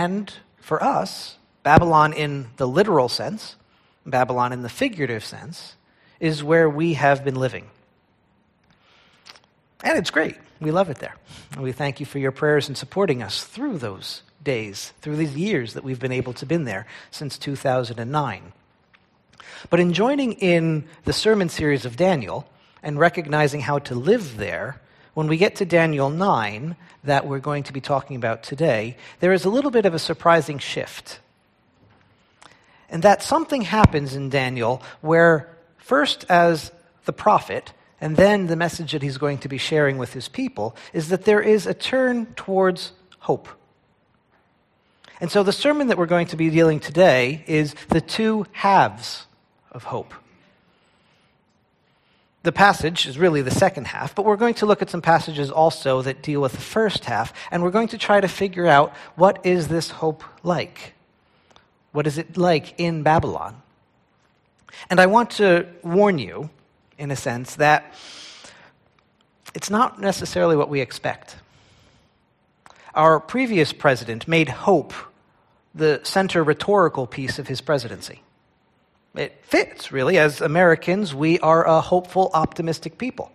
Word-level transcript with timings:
And 0.00 0.32
for 0.60 0.82
us, 0.82 1.36
Babylon 1.62 2.14
in 2.14 2.48
the 2.56 2.66
literal 2.66 3.10
sense, 3.10 3.56
Babylon 4.06 4.50
in 4.50 4.62
the 4.62 4.70
figurative 4.70 5.22
sense, 5.22 5.74
is 6.18 6.42
where 6.42 6.70
we 6.70 6.94
have 6.94 7.22
been 7.22 7.34
living. 7.34 7.68
And 9.84 9.98
it's 9.98 10.10
great. 10.10 10.36
We 10.58 10.70
love 10.70 10.88
it 10.88 11.00
there. 11.00 11.16
And 11.52 11.62
we 11.62 11.72
thank 11.72 12.00
you 12.00 12.06
for 12.06 12.18
your 12.18 12.32
prayers 12.32 12.66
and 12.66 12.78
supporting 12.78 13.22
us 13.22 13.44
through 13.44 13.76
those 13.76 14.22
days, 14.42 14.94
through 15.02 15.16
these 15.16 15.36
years 15.36 15.74
that 15.74 15.84
we've 15.84 16.00
been 16.00 16.12
able 16.12 16.32
to 16.34 16.46
been 16.46 16.64
there 16.64 16.86
since 17.10 17.36
2009. 17.36 18.52
But 19.68 19.80
in 19.80 19.92
joining 19.92 20.32
in 20.32 20.88
the 21.04 21.12
sermon 21.12 21.50
series 21.50 21.84
of 21.84 21.98
Daniel 21.98 22.48
and 22.82 22.98
recognizing 22.98 23.60
how 23.60 23.80
to 23.80 23.94
live 23.94 24.38
there, 24.38 24.80
when 25.20 25.28
we 25.28 25.36
get 25.36 25.56
to 25.56 25.66
Daniel 25.66 26.08
9, 26.08 26.76
that 27.04 27.26
we're 27.26 27.40
going 27.40 27.62
to 27.64 27.74
be 27.74 27.80
talking 27.82 28.16
about 28.16 28.42
today, 28.42 28.96
there 29.18 29.34
is 29.34 29.44
a 29.44 29.50
little 29.50 29.70
bit 29.70 29.84
of 29.84 29.92
a 29.92 29.98
surprising 29.98 30.58
shift. 30.58 31.20
And 32.88 33.02
that 33.02 33.22
something 33.22 33.60
happens 33.60 34.14
in 34.14 34.30
Daniel 34.30 34.82
where, 35.02 35.54
first 35.76 36.24
as 36.30 36.72
the 37.04 37.12
prophet, 37.12 37.74
and 38.00 38.16
then 38.16 38.46
the 38.46 38.56
message 38.56 38.92
that 38.92 39.02
he's 39.02 39.18
going 39.18 39.36
to 39.40 39.48
be 39.48 39.58
sharing 39.58 39.98
with 39.98 40.14
his 40.14 40.26
people, 40.26 40.74
is 40.94 41.10
that 41.10 41.26
there 41.26 41.42
is 41.42 41.66
a 41.66 41.74
turn 41.74 42.24
towards 42.34 42.92
hope. 43.18 43.46
And 45.20 45.30
so 45.30 45.42
the 45.42 45.52
sermon 45.52 45.88
that 45.88 45.98
we're 45.98 46.06
going 46.06 46.28
to 46.28 46.36
be 46.38 46.48
dealing 46.48 46.80
today 46.80 47.44
is 47.46 47.74
the 47.90 48.00
two 48.00 48.46
halves 48.52 49.26
of 49.70 49.84
hope. 49.84 50.14
The 52.42 52.52
passage 52.52 53.06
is 53.06 53.18
really 53.18 53.42
the 53.42 53.50
second 53.50 53.86
half, 53.86 54.14
but 54.14 54.24
we're 54.24 54.36
going 54.36 54.54
to 54.54 54.66
look 54.66 54.80
at 54.80 54.88
some 54.88 55.02
passages 55.02 55.50
also 55.50 56.00
that 56.02 56.22
deal 56.22 56.40
with 56.40 56.52
the 56.52 56.58
first 56.58 57.04
half, 57.04 57.34
and 57.50 57.62
we're 57.62 57.70
going 57.70 57.88
to 57.88 57.98
try 57.98 58.20
to 58.20 58.28
figure 58.28 58.66
out 58.66 58.94
what 59.14 59.44
is 59.44 59.68
this 59.68 59.90
hope 59.90 60.24
like? 60.42 60.94
What 61.92 62.06
is 62.06 62.16
it 62.16 62.38
like 62.38 62.74
in 62.78 63.02
Babylon? 63.02 63.60
And 64.88 65.00
I 65.00 65.06
want 65.06 65.32
to 65.32 65.66
warn 65.82 66.18
you, 66.18 66.48
in 66.96 67.10
a 67.10 67.16
sense, 67.16 67.56
that 67.56 67.94
it's 69.54 69.68
not 69.68 70.00
necessarily 70.00 70.56
what 70.56 70.70
we 70.70 70.80
expect. 70.80 71.36
Our 72.94 73.20
previous 73.20 73.72
president 73.72 74.26
made 74.26 74.48
hope 74.48 74.94
the 75.74 76.00
center 76.04 76.42
rhetorical 76.42 77.06
piece 77.06 77.38
of 77.38 77.48
his 77.48 77.60
presidency. 77.60 78.22
It 79.14 79.44
fits, 79.44 79.90
really. 79.90 80.18
As 80.18 80.40
Americans, 80.40 81.14
we 81.14 81.38
are 81.40 81.66
a 81.66 81.80
hopeful, 81.80 82.30
optimistic 82.32 82.98
people. 82.98 83.32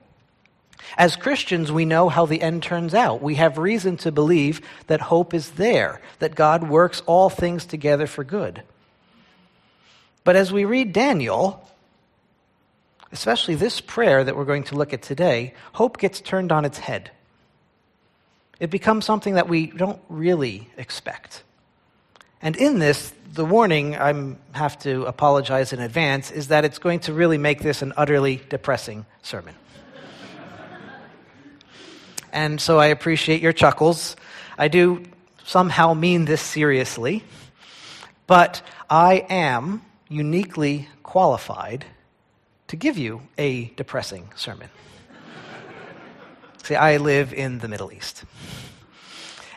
As 0.97 1.15
Christians, 1.15 1.71
we 1.71 1.85
know 1.85 2.09
how 2.09 2.25
the 2.25 2.41
end 2.41 2.63
turns 2.63 2.93
out. 2.93 3.21
We 3.21 3.35
have 3.35 3.57
reason 3.57 3.97
to 3.97 4.11
believe 4.11 4.61
that 4.87 5.01
hope 5.01 5.33
is 5.33 5.51
there, 5.51 5.99
that 6.19 6.35
God 6.35 6.69
works 6.69 7.01
all 7.05 7.29
things 7.29 7.65
together 7.65 8.07
for 8.07 8.23
good. 8.23 8.63
But 10.23 10.35
as 10.35 10.53
we 10.53 10.65
read 10.65 10.93
Daniel, 10.93 11.67
especially 13.11 13.55
this 13.55 13.81
prayer 13.81 14.23
that 14.23 14.35
we're 14.35 14.45
going 14.45 14.63
to 14.65 14.75
look 14.75 14.93
at 14.93 15.01
today, 15.01 15.53
hope 15.73 15.97
gets 15.97 16.21
turned 16.21 16.51
on 16.51 16.65
its 16.65 16.79
head. 16.79 17.11
It 18.59 18.69
becomes 18.69 19.05
something 19.05 19.33
that 19.33 19.49
we 19.49 19.67
don't 19.67 20.01
really 20.07 20.69
expect. 20.77 21.43
And 22.45 22.55
in 22.55 22.77
this, 22.77 23.11
the 23.33 23.43
warning, 23.43 23.95
I 23.95 24.35
have 24.51 24.77
to 24.81 25.05
apologize 25.05 25.73
in 25.73 25.79
advance, 25.79 26.29
is 26.29 26.49
that 26.49 26.63
it's 26.63 26.77
going 26.77 26.99
to 26.99 27.13
really 27.13 27.39
make 27.39 27.63
this 27.63 27.81
an 27.81 27.91
utterly 27.97 28.39
depressing 28.49 29.07
sermon. 29.23 29.55
and 32.31 32.61
so 32.61 32.77
I 32.77 32.85
appreciate 32.85 33.41
your 33.41 33.51
chuckles. 33.51 34.15
I 34.59 34.67
do 34.67 35.01
somehow 35.43 35.95
mean 35.95 36.25
this 36.25 36.39
seriously, 36.39 37.23
but 38.27 38.61
I 38.91 39.25
am 39.27 39.81
uniquely 40.07 40.87
qualified 41.01 41.83
to 42.67 42.75
give 42.75 42.95
you 42.95 43.23
a 43.39 43.71
depressing 43.75 44.29
sermon. 44.35 44.69
See, 46.61 46.75
I 46.75 46.97
live 46.97 47.33
in 47.33 47.57
the 47.57 47.67
Middle 47.67 47.91
East 47.91 48.23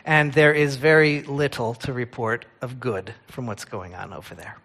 and 0.09 0.33
there 0.33 0.51
is 0.51 0.75
very 0.75 1.21
little 1.21 1.75
to 1.75 1.93
report 1.93 2.43
of 2.63 2.79
good 2.79 3.13
from 3.27 3.45
what's 3.45 3.63
going 3.63 3.93
on 3.93 4.11
over 4.11 4.33
there. 4.33 4.57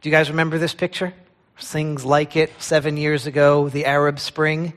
Do 0.00 0.08
you 0.08 0.10
guys 0.10 0.30
remember 0.30 0.56
this 0.56 0.72
picture? 0.72 1.12
Things 1.58 2.02
like 2.02 2.34
it 2.34 2.50
seven 2.58 2.96
years 2.96 3.26
ago, 3.26 3.68
the 3.68 3.84
Arab 3.84 4.18
Spring. 4.18 4.72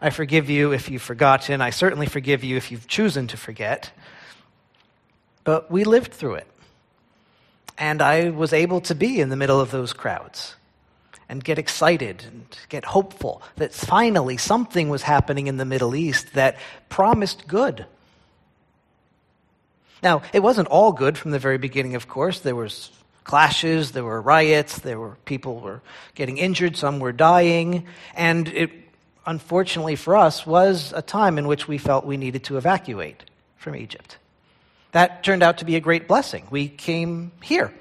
I 0.00 0.10
forgive 0.10 0.48
you 0.48 0.70
if 0.70 0.88
you've 0.88 1.02
forgotten. 1.02 1.60
I 1.60 1.70
certainly 1.70 2.06
forgive 2.06 2.44
you 2.44 2.56
if 2.56 2.70
you've 2.70 2.86
chosen 2.86 3.26
to 3.26 3.36
forget. 3.36 3.90
But 5.42 5.68
we 5.68 5.82
lived 5.82 6.12
through 6.12 6.34
it. 6.34 6.46
And 7.76 8.00
I 8.00 8.30
was 8.30 8.52
able 8.52 8.82
to 8.82 8.94
be 8.94 9.20
in 9.20 9.30
the 9.30 9.36
middle 9.36 9.58
of 9.58 9.72
those 9.72 9.92
crowds 9.92 10.54
and 11.28 11.42
get 11.42 11.58
excited 11.58 12.22
and 12.28 12.46
get 12.68 12.84
hopeful 12.84 13.42
that 13.56 13.74
finally 13.74 14.36
something 14.36 14.88
was 14.88 15.02
happening 15.02 15.48
in 15.48 15.56
the 15.56 15.64
Middle 15.64 15.96
East 15.96 16.34
that 16.34 16.56
promised 16.88 17.48
good 17.48 17.84
now, 20.02 20.22
it 20.32 20.40
wasn't 20.40 20.68
all 20.68 20.92
good 20.92 21.16
from 21.16 21.30
the 21.30 21.38
very 21.38 21.58
beginning, 21.58 21.94
of 21.94 22.08
course. 22.08 22.40
There 22.40 22.56
was 22.56 22.90
clashes, 23.24 23.92
there 23.92 24.04
were 24.04 24.20
riots, 24.20 24.78
there 24.80 24.98
were 24.98 25.16
people 25.24 25.60
were 25.60 25.80
getting 26.14 26.38
injured, 26.38 26.76
some 26.76 26.98
were 26.98 27.12
dying, 27.12 27.86
and 28.14 28.48
it 28.48 28.70
unfortunately 29.24 29.94
for 29.94 30.16
us 30.16 30.44
was 30.44 30.92
a 30.96 31.02
time 31.02 31.38
in 31.38 31.46
which 31.46 31.68
we 31.68 31.78
felt 31.78 32.04
we 32.04 32.16
needed 32.16 32.42
to 32.44 32.56
evacuate 32.56 33.22
from 33.56 33.76
Egypt. 33.76 34.18
That 34.90 35.22
turned 35.22 35.42
out 35.42 35.58
to 35.58 35.64
be 35.64 35.76
a 35.76 35.80
great 35.80 36.08
blessing. 36.08 36.46
We 36.50 36.68
came 36.68 37.32
here. 37.42 37.72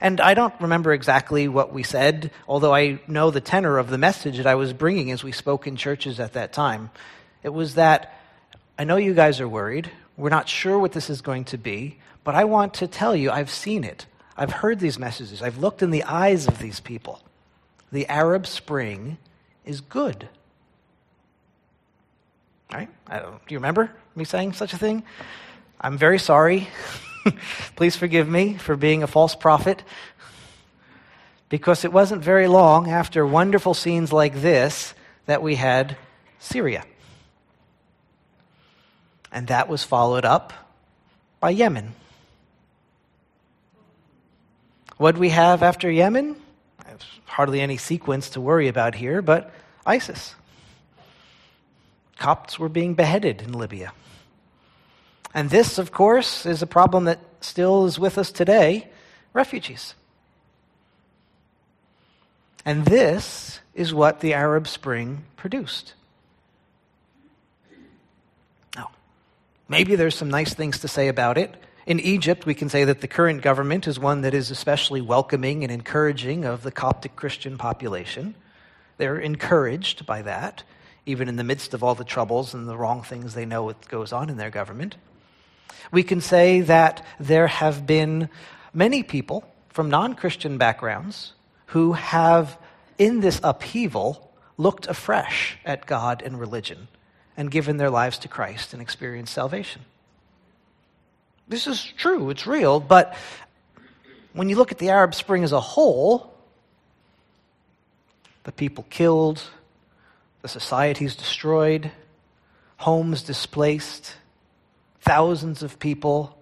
And 0.00 0.20
I 0.20 0.34
don't 0.34 0.54
remember 0.60 0.92
exactly 0.92 1.46
what 1.46 1.72
we 1.72 1.82
said, 1.82 2.30
although 2.48 2.74
I 2.74 3.00
know 3.06 3.30
the 3.30 3.40
tenor 3.40 3.78
of 3.78 3.90
the 3.90 3.98
message 3.98 4.38
that 4.38 4.46
I 4.46 4.54
was 4.54 4.72
bringing 4.72 5.10
as 5.10 5.22
we 5.22 5.32
spoke 5.32 5.66
in 5.66 5.76
churches 5.76 6.18
at 6.18 6.32
that 6.32 6.52
time. 6.52 6.90
It 7.42 7.50
was 7.50 7.74
that 7.74 8.18
I 8.78 8.84
know 8.84 8.96
you 8.96 9.14
guys 9.14 9.40
are 9.40 9.48
worried. 9.48 9.90
We're 10.20 10.28
not 10.28 10.50
sure 10.50 10.78
what 10.78 10.92
this 10.92 11.08
is 11.08 11.22
going 11.22 11.44
to 11.46 11.56
be, 11.56 11.96
but 12.24 12.34
I 12.34 12.44
want 12.44 12.74
to 12.74 12.86
tell 12.86 13.16
you 13.16 13.30
I've 13.30 13.50
seen 13.50 13.84
it. 13.84 14.04
I've 14.36 14.52
heard 14.52 14.78
these 14.78 14.98
messages. 14.98 15.40
I've 15.40 15.56
looked 15.56 15.82
in 15.82 15.90
the 15.90 16.04
eyes 16.04 16.46
of 16.46 16.58
these 16.58 16.78
people. 16.78 17.22
The 17.90 18.06
Arab 18.06 18.46
Spring 18.46 19.16
is 19.64 19.80
good. 19.80 20.28
Right? 22.70 22.90
do 23.10 23.30
you 23.48 23.56
remember 23.56 23.90
me 24.14 24.24
saying 24.24 24.52
such 24.52 24.74
a 24.74 24.78
thing? 24.78 25.04
I'm 25.80 25.96
very 25.96 26.18
sorry. 26.18 26.68
Please 27.76 27.96
forgive 27.96 28.28
me 28.28 28.58
for 28.58 28.76
being 28.76 29.02
a 29.02 29.06
false 29.06 29.34
prophet. 29.34 29.82
Because 31.48 31.82
it 31.82 31.94
wasn't 31.94 32.22
very 32.22 32.46
long 32.46 32.90
after 32.90 33.26
wonderful 33.26 33.72
scenes 33.72 34.12
like 34.12 34.42
this 34.42 34.92
that 35.24 35.42
we 35.42 35.54
had 35.54 35.96
Syria. 36.38 36.84
And 39.32 39.46
that 39.46 39.68
was 39.68 39.84
followed 39.84 40.24
up 40.24 40.52
by 41.38 41.50
Yemen. 41.50 41.94
What 44.96 45.16
we 45.16 45.30
have 45.30 45.62
after 45.62 45.90
Yemen? 45.90 46.36
There's 46.84 47.06
hardly 47.24 47.60
any 47.60 47.76
sequence 47.76 48.30
to 48.30 48.40
worry 48.40 48.68
about 48.68 48.94
here, 48.94 49.22
but 49.22 49.52
ISIS. 49.86 50.34
Copts 52.18 52.58
were 52.58 52.68
being 52.68 52.94
beheaded 52.94 53.40
in 53.40 53.52
Libya. 53.52 53.92
And 55.32 55.48
this, 55.48 55.78
of 55.78 55.92
course, 55.92 56.44
is 56.44 56.60
a 56.60 56.66
problem 56.66 57.04
that 57.04 57.20
still 57.40 57.86
is 57.86 57.98
with 57.98 58.18
us 58.18 58.30
today 58.30 58.88
refugees. 59.32 59.94
And 62.64 62.84
this 62.84 63.60
is 63.74 63.94
what 63.94 64.20
the 64.20 64.34
Arab 64.34 64.66
Spring 64.66 65.24
produced. 65.36 65.94
Maybe 69.70 69.94
there's 69.94 70.16
some 70.16 70.30
nice 70.30 70.52
things 70.52 70.80
to 70.80 70.88
say 70.88 71.06
about 71.06 71.38
it. 71.38 71.54
In 71.86 72.00
Egypt, 72.00 72.44
we 72.44 72.54
can 72.54 72.68
say 72.68 72.82
that 72.82 73.02
the 73.02 73.06
current 73.06 73.40
government 73.40 73.86
is 73.86 74.00
one 74.00 74.22
that 74.22 74.34
is 74.34 74.50
especially 74.50 75.00
welcoming 75.00 75.62
and 75.62 75.70
encouraging 75.70 76.44
of 76.44 76.64
the 76.64 76.72
Coptic 76.72 77.14
Christian 77.14 77.56
population. 77.56 78.34
They're 78.96 79.20
encouraged 79.20 80.06
by 80.06 80.22
that, 80.22 80.64
even 81.06 81.28
in 81.28 81.36
the 81.36 81.44
midst 81.44 81.72
of 81.72 81.84
all 81.84 81.94
the 81.94 82.02
troubles 82.02 82.52
and 82.52 82.66
the 82.66 82.76
wrong 82.76 83.04
things 83.04 83.34
they 83.34 83.46
know 83.46 83.68
that 83.68 83.86
goes 83.86 84.12
on 84.12 84.28
in 84.28 84.38
their 84.38 84.50
government. 84.50 84.96
We 85.92 86.02
can 86.02 86.20
say 86.20 86.62
that 86.62 87.06
there 87.20 87.46
have 87.46 87.86
been 87.86 88.28
many 88.74 89.04
people 89.04 89.44
from 89.68 89.88
non 89.88 90.14
Christian 90.14 90.58
backgrounds 90.58 91.34
who 91.66 91.92
have, 91.92 92.58
in 92.98 93.20
this 93.20 93.40
upheaval, 93.44 94.32
looked 94.56 94.88
afresh 94.88 95.58
at 95.64 95.86
God 95.86 96.22
and 96.22 96.40
religion 96.40 96.88
and 97.40 97.50
given 97.50 97.78
their 97.78 97.88
lives 97.88 98.18
to 98.18 98.28
Christ 98.28 98.74
and 98.74 98.82
experienced 98.82 99.32
salvation. 99.32 99.80
This 101.48 101.66
is 101.66 101.82
true, 101.82 102.28
it's 102.28 102.46
real, 102.46 102.80
but 102.80 103.16
when 104.34 104.50
you 104.50 104.56
look 104.56 104.72
at 104.72 104.76
the 104.76 104.90
Arab 104.90 105.14
Spring 105.14 105.42
as 105.42 105.52
a 105.52 105.60
whole, 105.60 106.34
the 108.44 108.52
people 108.52 108.84
killed, 108.90 109.42
the 110.42 110.48
societies 110.48 111.16
destroyed, 111.16 111.90
homes 112.76 113.22
displaced, 113.22 114.16
thousands 115.00 115.62
of 115.62 115.78
people 115.78 116.36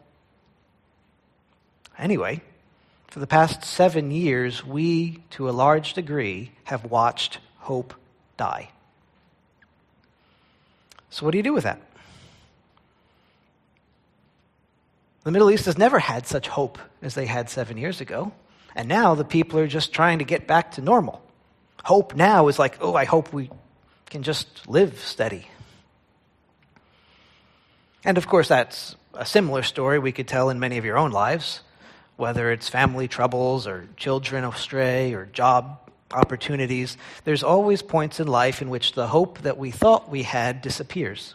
Anyway, 1.97 2.41
for 3.09 3.19
the 3.21 3.27
past 3.27 3.65
seven 3.65 4.11
years, 4.11 4.65
we, 4.65 5.21
to 5.31 5.49
a 5.49 5.51
large 5.51 5.95
degree, 5.95 6.53
have 6.65 6.85
watched 6.85 7.39
hope 7.59 7.93
die. 8.37 8.71
So, 11.11 11.25
what 11.25 11.33
do 11.33 11.39
you 11.39 11.45
do 11.45 11.53
with 11.53 11.65
that? 11.65 11.81
The 15.25 15.33
Middle 15.33 15.51
East 15.51 15.67
has 15.67 15.77
never 15.77 15.99
had 15.99 16.27
such 16.27 16.49
hope 16.49 16.79
as 17.03 17.15
they 17.15 17.27
had 17.27 17.51
seven 17.51 17.77
years 17.77 18.01
ago. 18.01 18.33
And 18.75 18.89
now 18.89 19.15
the 19.15 19.25
people 19.25 19.59
are 19.59 19.67
just 19.67 19.93
trying 19.93 20.21
to 20.21 20.25
get 20.25 20.47
back 20.47 20.73
to 20.73 20.81
normal. 20.81 21.23
Hope 21.85 22.15
now 22.15 22.49
is 22.49 22.59
like, 22.59 22.79
oh, 22.81 22.95
I 22.95 23.05
hope 23.05 23.33
we 23.33 23.51
can 24.07 24.23
just 24.23 24.69
live 24.69 24.99
steady. 25.01 25.47
And 28.05 28.17
of 28.17 28.27
course, 28.27 28.49
that's 28.49 28.95
a 29.15 29.27
similar 29.27 29.63
story 29.63 29.99
we 29.99 30.13
could 30.13 30.29
tell 30.29 30.49
in 30.49 30.61
many 30.61 30.79
of 30.79 30.85
your 30.85 30.97
own 30.97 31.11
lives, 31.11 31.63
whether 32.17 32.53
it's 32.53 32.69
family 32.69 33.09
troubles 33.09 33.67
or 33.67 33.89
children 33.97 34.45
astray 34.45 35.13
or 35.15 35.27
job 35.27 35.79
opportunities. 36.11 36.97
There's 37.25 37.43
always 37.43 37.83
points 37.83 38.21
in 38.21 38.27
life 38.27 38.63
in 38.63 38.71
which 38.71 38.93
the 38.93 39.07
hope 39.07 39.41
that 39.41 39.59
we 39.59 39.71
thought 39.71 40.11
we 40.11 40.23
had 40.23 40.63
disappears. 40.63 41.35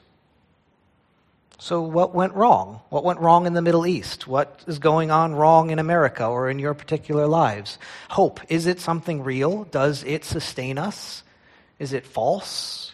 So, 1.60 1.82
what 1.82 2.14
went 2.14 2.34
wrong? 2.34 2.82
What 2.90 3.06
went 3.06 3.20
wrong 3.20 3.46
in 3.46 3.54
the 3.54 3.62
Middle 3.62 3.88
East? 3.88 4.28
What 4.28 4.62
is 4.68 4.80
going 4.80 5.12
on 5.12 5.34
wrong 5.34 5.70
in 5.70 5.80
America 5.80 6.26
or 6.26 6.50
in 6.50 6.60
your 6.60 6.74
particular 6.74 7.26
lives? 7.26 7.78
Hope, 8.10 8.42
is 8.50 8.66
it 8.66 8.82
something 8.82 9.24
real? 9.24 9.64
Does 9.66 10.04
it 10.04 10.26
sustain 10.26 10.78
us? 10.78 11.24
Is 11.80 11.94
it 11.94 12.06
false? 12.06 12.92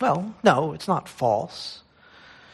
Well, 0.00 0.34
no, 0.42 0.72
it's 0.72 0.88
not 0.88 1.08
false. 1.08 1.82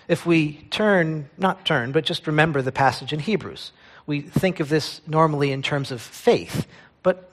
If 0.08 0.26
we 0.26 0.54
turn, 0.70 1.30
not 1.38 1.64
turn, 1.64 1.92
but 1.92 2.04
just 2.04 2.26
remember 2.26 2.60
the 2.60 2.72
passage 2.72 3.12
in 3.12 3.20
Hebrews, 3.20 3.72
we 4.06 4.20
think 4.20 4.60
of 4.60 4.68
this 4.68 5.00
normally 5.06 5.52
in 5.52 5.62
terms 5.62 5.90
of 5.90 6.02
faith, 6.02 6.66
but 7.02 7.30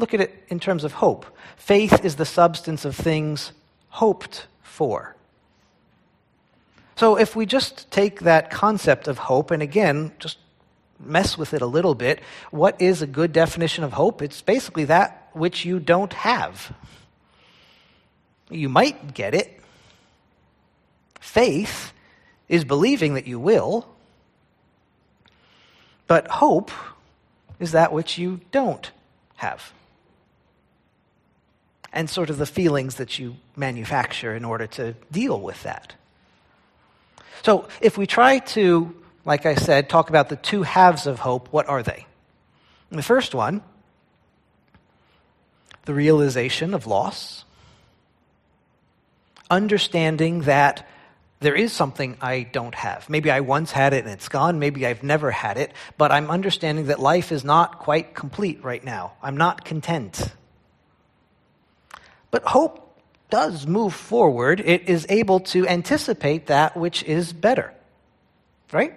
look 0.00 0.14
at 0.14 0.20
it 0.20 0.44
in 0.48 0.58
terms 0.58 0.84
of 0.84 0.94
hope. 0.94 1.26
Faith 1.56 2.04
is 2.04 2.16
the 2.16 2.24
substance 2.24 2.84
of 2.84 2.96
things 2.96 3.52
hoped 3.90 4.46
for. 4.62 5.14
So 6.96 7.16
if 7.16 7.34
we 7.34 7.46
just 7.46 7.90
take 7.90 8.20
that 8.20 8.50
concept 8.50 9.08
of 9.08 9.18
hope 9.18 9.50
and 9.50 9.62
again, 9.62 10.12
just 10.18 10.38
mess 10.98 11.38
with 11.38 11.54
it 11.54 11.62
a 11.62 11.66
little 11.66 11.94
bit, 11.94 12.20
what 12.50 12.80
is 12.80 13.00
a 13.00 13.06
good 13.06 13.32
definition 13.32 13.84
of 13.84 13.92
hope? 13.92 14.20
It's 14.20 14.42
basically 14.42 14.84
that 14.84 15.30
which 15.32 15.64
you 15.64 15.78
don't 15.78 16.12
have. 16.12 16.74
You 18.50 18.68
might 18.68 19.14
get 19.14 19.34
it. 19.34 19.60
Faith 21.20 21.92
is 22.48 22.64
believing 22.64 23.14
that 23.14 23.26
you 23.26 23.38
will, 23.38 23.86
but 26.06 26.26
hope 26.28 26.70
is 27.60 27.72
that 27.72 27.92
which 27.92 28.18
you 28.18 28.40
don't 28.50 28.90
have. 29.36 29.72
And 31.92 32.08
sort 32.08 32.30
of 32.30 32.38
the 32.38 32.46
feelings 32.46 32.96
that 32.96 33.18
you 33.18 33.36
manufacture 33.56 34.34
in 34.34 34.44
order 34.44 34.66
to 34.68 34.94
deal 35.10 35.40
with 35.40 35.62
that. 35.64 35.94
So, 37.42 37.68
if 37.80 37.98
we 37.98 38.06
try 38.06 38.38
to, 38.38 38.94
like 39.24 39.46
I 39.46 39.54
said, 39.54 39.88
talk 39.88 40.08
about 40.08 40.28
the 40.28 40.36
two 40.36 40.62
halves 40.62 41.06
of 41.06 41.18
hope, 41.18 41.48
what 41.52 41.68
are 41.68 41.82
they? 41.82 42.06
the 42.90 43.02
first 43.02 43.34
one, 43.34 43.62
the 45.84 45.94
realization 45.94 46.74
of 46.74 46.86
loss, 46.86 47.44
understanding 49.50 50.42
that 50.42 50.88
there 51.40 51.54
is 51.54 51.72
something 51.72 52.16
I 52.20 52.42
don't 52.42 52.74
have. 52.74 53.08
Maybe 53.08 53.30
I 53.30 53.40
once 53.40 53.72
had 53.72 53.94
it 53.94 54.04
and 54.04 54.12
it's 54.12 54.28
gone. 54.28 54.58
Maybe 54.58 54.86
I've 54.86 55.02
never 55.02 55.30
had 55.30 55.56
it. 55.56 55.72
But 55.96 56.12
I'm 56.12 56.30
understanding 56.30 56.86
that 56.86 57.00
life 57.00 57.32
is 57.32 57.44
not 57.44 57.78
quite 57.78 58.14
complete 58.14 58.62
right 58.62 58.84
now. 58.84 59.12
I'm 59.22 59.38
not 59.38 59.64
content. 59.64 60.32
But 62.30 62.44
hope 62.44 62.86
does 63.30 63.66
move 63.66 63.94
forward, 63.94 64.60
it 64.60 64.88
is 64.88 65.06
able 65.08 65.40
to 65.40 65.66
anticipate 65.66 66.46
that 66.46 66.76
which 66.76 67.02
is 67.04 67.32
better. 67.32 67.72
Right? 68.72 68.94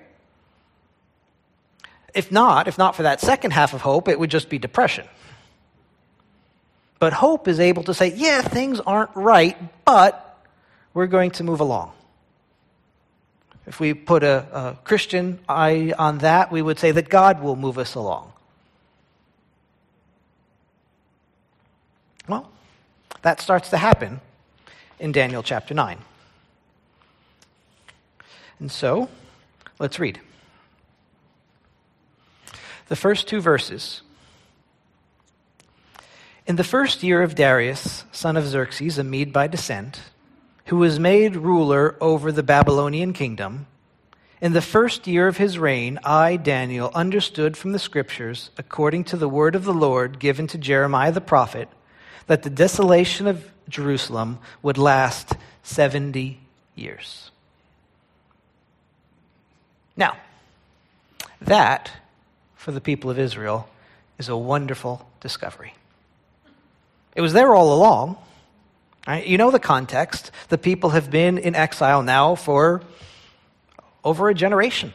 If 2.14 2.32
not, 2.32 2.68
if 2.68 2.78
not 2.78 2.96
for 2.96 3.04
that 3.04 3.22
second 3.22 3.52
half 3.52 3.74
of 3.74 3.82
hope, 3.82 4.08
it 4.08 4.20
would 4.20 4.30
just 4.30 4.50
be 4.50 4.58
depression. 4.58 5.08
But 7.00 7.14
hope 7.14 7.48
is 7.48 7.60
able 7.60 7.84
to 7.84 7.94
say, 7.94 8.14
yeah, 8.16 8.42
things 8.42 8.80
aren't 8.80 9.16
right, 9.16 9.58
but 9.84 10.40
we're 10.94 11.08
going 11.08 11.32
to 11.32 11.44
move 11.44 11.60
along. 11.60 11.92
If 13.66 13.80
we 13.80 13.94
put 13.94 14.24
a, 14.24 14.46
a 14.52 14.78
Christian 14.84 15.40
eye 15.48 15.94
on 15.98 16.20
that, 16.20 16.52
we 16.52 16.62
would 16.62 16.80
say 16.80 16.92
that 16.92 17.10
God 17.10 17.42
will 17.42 17.56
move 17.56 17.78
us 17.78 17.96
along. 17.96 18.32
Well, 22.28 22.50
that 23.24 23.42
starts 23.42 23.70
to 23.70 23.78
happen 23.78 24.22
in 25.00 25.12
Daniel 25.12 25.42
chapter 25.42 25.74
9. 25.74 25.98
And 28.60 28.72
so, 28.72 29.10
let's 29.80 30.00
read. 30.00 30.22
The 32.88 32.96
first 32.96 33.28
two 33.28 33.42
verses. 33.42 34.02
In 36.46 36.58
the 36.58 36.64
first 36.64 37.04
year 37.04 37.22
of 37.22 37.36
Darius, 37.36 38.04
son 38.12 38.38
of 38.38 38.46
Xerxes, 38.46 38.98
a 38.98 39.04
Mede 39.04 39.34
by 39.34 39.48
descent, 39.48 40.02
who 40.66 40.78
was 40.78 41.00
made 41.00 41.36
ruler 41.36 41.96
over 42.00 42.32
the 42.32 42.44
Babylonian 42.44 43.14
kingdom, 43.14 43.66
in 44.42 44.52
the 44.52 44.62
first 44.62 45.08
year 45.08 45.28
of 45.30 45.38
his 45.38 45.58
reign, 45.58 46.00
I, 46.04 46.36
Daniel, 46.36 46.92
understood 46.94 47.56
from 47.56 47.72
the 47.72 47.80
scriptures, 47.80 48.52
according 48.58 49.06
to 49.06 49.18
the 49.18 49.30
word 49.30 49.56
of 49.56 49.64
the 49.64 49.74
Lord 49.74 50.20
given 50.20 50.48
to 50.48 50.58
Jeremiah 50.58 51.14
the 51.14 51.22
prophet, 51.22 51.70
that 52.28 52.44
the 52.44 52.50
desolation 52.50 53.28
of 53.28 53.50
Jerusalem 53.70 54.40
would 54.62 54.78
last 54.78 55.34
70 55.64 56.40
years. 56.76 57.32
Now, 59.96 60.18
that, 61.42 61.92
for 62.56 62.72
the 62.72 62.82
people 62.82 63.10
of 63.10 63.20
Israel, 63.20 63.70
is 64.18 64.30
a 64.30 64.38
wonderful 64.38 65.08
discovery. 65.20 65.74
It 67.16 67.22
was 67.22 67.34
there 67.34 67.54
all 67.54 67.74
along. 67.74 68.18
Right? 69.08 69.26
You 69.26 69.38
know 69.38 69.52
the 69.52 69.60
context. 69.60 70.32
The 70.50 70.58
people 70.58 70.92
have 70.92 71.12
been 71.12 71.38
in 71.38 71.56
exile 71.56 72.04
now 72.04 72.36
for 72.36 72.82
over 74.04 74.30
a 74.30 74.34
generation. 74.34 74.94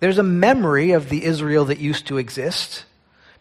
There's 0.00 0.18
a 0.18 0.22
memory 0.22 0.92
of 0.92 1.08
the 1.08 1.24
Israel 1.24 1.66
that 1.66 1.78
used 1.78 2.06
to 2.08 2.18
exist 2.18 2.84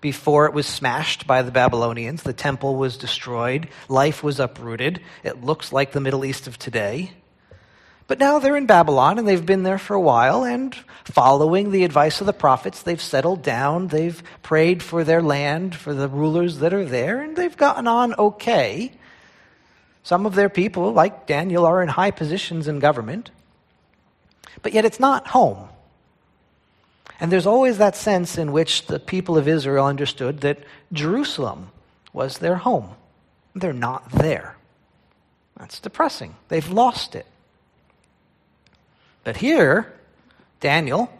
before 0.02 0.48
it 0.48 0.54
was 0.54 0.66
smashed 0.66 1.26
by 1.26 1.44
the 1.44 1.52
Babylonians. 1.52 2.24
The 2.24 2.34
temple 2.34 2.76
was 2.76 2.98
destroyed, 2.98 3.70
life 3.88 4.24
was 4.24 4.40
uprooted. 4.40 5.00
It 5.24 5.44
looks 5.44 5.72
like 5.72 5.92
the 5.92 6.02
Middle 6.02 6.26
East 6.26 6.48
of 6.48 6.58
today. 6.58 7.12
But 8.08 8.20
now 8.20 8.40
they're 8.40 8.58
in 8.58 8.66
Babylon 8.66 9.20
and 9.20 9.28
they've 9.28 9.46
been 9.46 9.64
there 9.64 9.78
for 9.78 9.94
a 9.94 10.02
while, 10.02 10.44
and 10.44 10.76
following 11.06 11.72
the 11.72 11.86
advice 11.86 12.20
of 12.20 12.28
the 12.28 12.34
prophets, 12.34 12.82
they've 12.82 13.02
settled 13.02 13.42
down, 13.42 13.88
they've 13.88 14.22
prayed 14.42 14.84
for 14.84 15.06
their 15.06 15.22
land, 15.22 15.76
for 15.76 15.94
the 15.94 16.10
rulers 16.10 16.58
that 16.58 16.74
are 16.74 16.84
there, 16.84 17.22
and 17.22 17.38
they've 17.38 17.56
gotten 17.56 17.88
on 17.88 18.14
okay. 18.16 18.92
Some 20.04 20.26
of 20.26 20.36
their 20.36 20.50
people, 20.50 20.92
like 20.92 21.26
Daniel, 21.26 21.66
are 21.66 21.82
in 21.82 21.88
high 21.88 22.12
positions 22.12 22.68
in 22.68 22.80
government. 22.80 23.32
But 24.62 24.74
yet 24.74 24.84
it's 24.84 25.00
not 25.00 25.28
home. 25.28 25.70
And 27.22 27.32
there's 27.32 27.46
always 27.46 27.78
that 27.78 27.96
sense 27.96 28.40
in 28.40 28.52
which 28.52 28.88
the 28.88 29.00
people 29.00 29.38
of 29.38 29.48
Israel 29.48 29.86
understood 29.86 30.42
that 30.42 30.58
Jerusalem 30.92 31.70
was 32.12 32.40
their 32.40 32.56
home. 32.56 32.96
They're 33.54 33.74
not 33.74 34.12
there. 34.12 34.58
That's 35.56 35.80
depressing. 35.80 36.36
They've 36.50 36.68
lost 36.68 37.16
it. 37.16 37.28
But 39.24 39.38
here, 39.38 39.94
Daniel, 40.60 41.14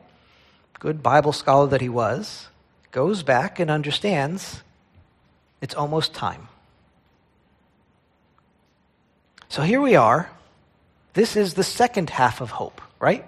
good 0.80 1.04
Bible 1.04 1.34
scholar 1.34 1.68
that 1.68 1.82
he 1.82 1.90
was, 1.90 2.48
goes 2.90 3.22
back 3.22 3.60
and 3.60 3.70
understands 3.70 4.64
it's 5.62 5.76
almost 5.76 6.16
time. 6.16 6.48
So 9.50 9.62
here 9.62 9.80
we 9.80 9.96
are. 9.96 10.32
This 11.14 11.36
is 11.36 11.54
the 11.54 11.64
second 11.64 12.10
half 12.10 12.42
of 12.42 12.50
hope, 12.50 12.82
right? 13.00 13.28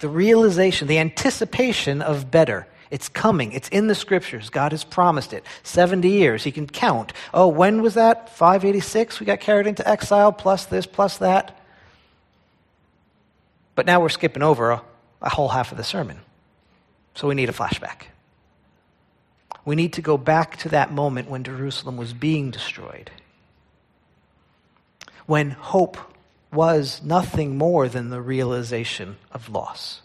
The 0.00 0.08
realization, 0.08 0.88
the 0.88 0.98
anticipation 0.98 2.02
of 2.02 2.30
better. 2.30 2.66
It's 2.90 3.08
coming. 3.08 3.52
It's 3.52 3.68
in 3.68 3.86
the 3.86 3.94
scriptures. 3.94 4.48
God 4.48 4.72
has 4.72 4.82
promised 4.82 5.32
it. 5.32 5.44
70 5.62 6.08
years. 6.08 6.44
He 6.44 6.52
can 6.52 6.66
count. 6.66 7.12
Oh, 7.34 7.48
when 7.48 7.82
was 7.82 7.94
that? 7.94 8.30
586? 8.30 9.20
We 9.20 9.26
got 9.26 9.40
carried 9.40 9.66
into 9.66 9.86
exile, 9.86 10.32
plus 10.32 10.64
this, 10.66 10.86
plus 10.86 11.18
that. 11.18 11.58
But 13.74 13.86
now 13.86 14.00
we're 14.00 14.08
skipping 14.08 14.42
over 14.42 14.70
a, 14.70 14.82
a 15.20 15.28
whole 15.28 15.48
half 15.48 15.70
of 15.70 15.78
the 15.78 15.84
sermon. 15.84 16.18
So 17.14 17.28
we 17.28 17.34
need 17.34 17.48
a 17.48 17.52
flashback. 17.52 18.04
We 19.64 19.76
need 19.76 19.92
to 19.94 20.02
go 20.02 20.16
back 20.16 20.56
to 20.58 20.70
that 20.70 20.92
moment 20.92 21.28
when 21.28 21.44
Jerusalem 21.44 21.96
was 21.98 22.14
being 22.14 22.50
destroyed. 22.50 23.10
When 25.26 25.50
hope 25.50 25.98
was 26.52 27.02
nothing 27.02 27.56
more 27.56 27.88
than 27.88 28.10
the 28.10 28.20
realization 28.20 29.16
of 29.32 29.48
loss. 29.48 30.00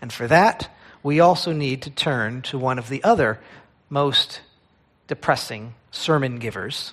And 0.00 0.12
for 0.12 0.26
that, 0.26 0.68
we 1.02 1.20
also 1.20 1.52
need 1.52 1.82
to 1.82 1.90
turn 1.90 2.42
to 2.42 2.58
one 2.58 2.78
of 2.78 2.88
the 2.88 3.02
other 3.04 3.38
most 3.88 4.40
depressing 5.06 5.74
sermon 5.90 6.38
givers, 6.38 6.92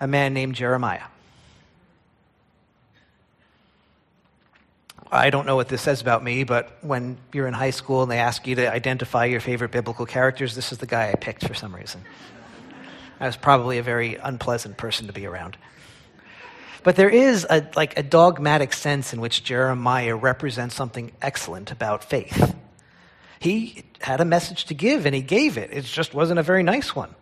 a 0.00 0.06
man 0.06 0.34
named 0.34 0.54
Jeremiah. 0.54 1.04
I 5.10 5.30
don't 5.30 5.46
know 5.46 5.56
what 5.56 5.68
this 5.68 5.80
says 5.80 6.02
about 6.02 6.22
me, 6.22 6.44
but 6.44 6.76
when 6.82 7.16
you're 7.32 7.46
in 7.46 7.54
high 7.54 7.70
school 7.70 8.02
and 8.02 8.10
they 8.10 8.18
ask 8.18 8.46
you 8.46 8.56
to 8.56 8.70
identify 8.70 9.24
your 9.24 9.40
favorite 9.40 9.70
biblical 9.70 10.04
characters, 10.04 10.54
this 10.54 10.70
is 10.70 10.78
the 10.78 10.86
guy 10.86 11.10
I 11.10 11.14
picked 11.14 11.46
for 11.46 11.54
some 11.54 11.74
reason. 11.74 12.02
I 13.18 13.26
was 13.26 13.36
probably 13.36 13.78
a 13.78 13.82
very 13.82 14.16
unpleasant 14.16 14.76
person 14.76 15.06
to 15.06 15.14
be 15.14 15.26
around. 15.26 15.56
But 16.82 16.96
there 16.96 17.08
is 17.08 17.46
a, 17.48 17.66
like 17.76 17.98
a 17.98 18.02
dogmatic 18.02 18.72
sense 18.72 19.12
in 19.12 19.20
which 19.20 19.44
Jeremiah 19.44 20.16
represents 20.16 20.74
something 20.74 21.12
excellent 21.20 21.70
about 21.70 22.04
faith. 22.04 22.54
He 23.40 23.84
had 24.00 24.20
a 24.20 24.24
message 24.24 24.66
to 24.66 24.74
give 24.74 25.06
and 25.06 25.14
he 25.14 25.22
gave 25.22 25.58
it. 25.58 25.70
It 25.72 25.84
just 25.84 26.14
wasn't 26.14 26.38
a 26.38 26.42
very 26.42 26.62
nice 26.62 26.94
one. 26.94 27.14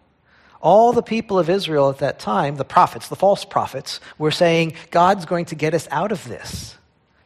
All 0.61 0.93
the 0.93 1.03
people 1.03 1.39
of 1.39 1.51
Israel 1.51 1.91
at 1.91 1.99
that 1.99 2.19
time, 2.19 2.57
the 2.57 2.65
prophets, 2.65 3.09
the 3.09 3.17
false 3.17 3.45
prophets, 3.45 4.01
were 4.19 4.31
saying, 4.31 4.75
God's 4.91 5.27
going 5.27 5.45
to 5.47 5.55
get 5.55 5.75
us 5.75 5.87
out 5.91 6.13
of 6.13 6.27
this. 6.27 6.77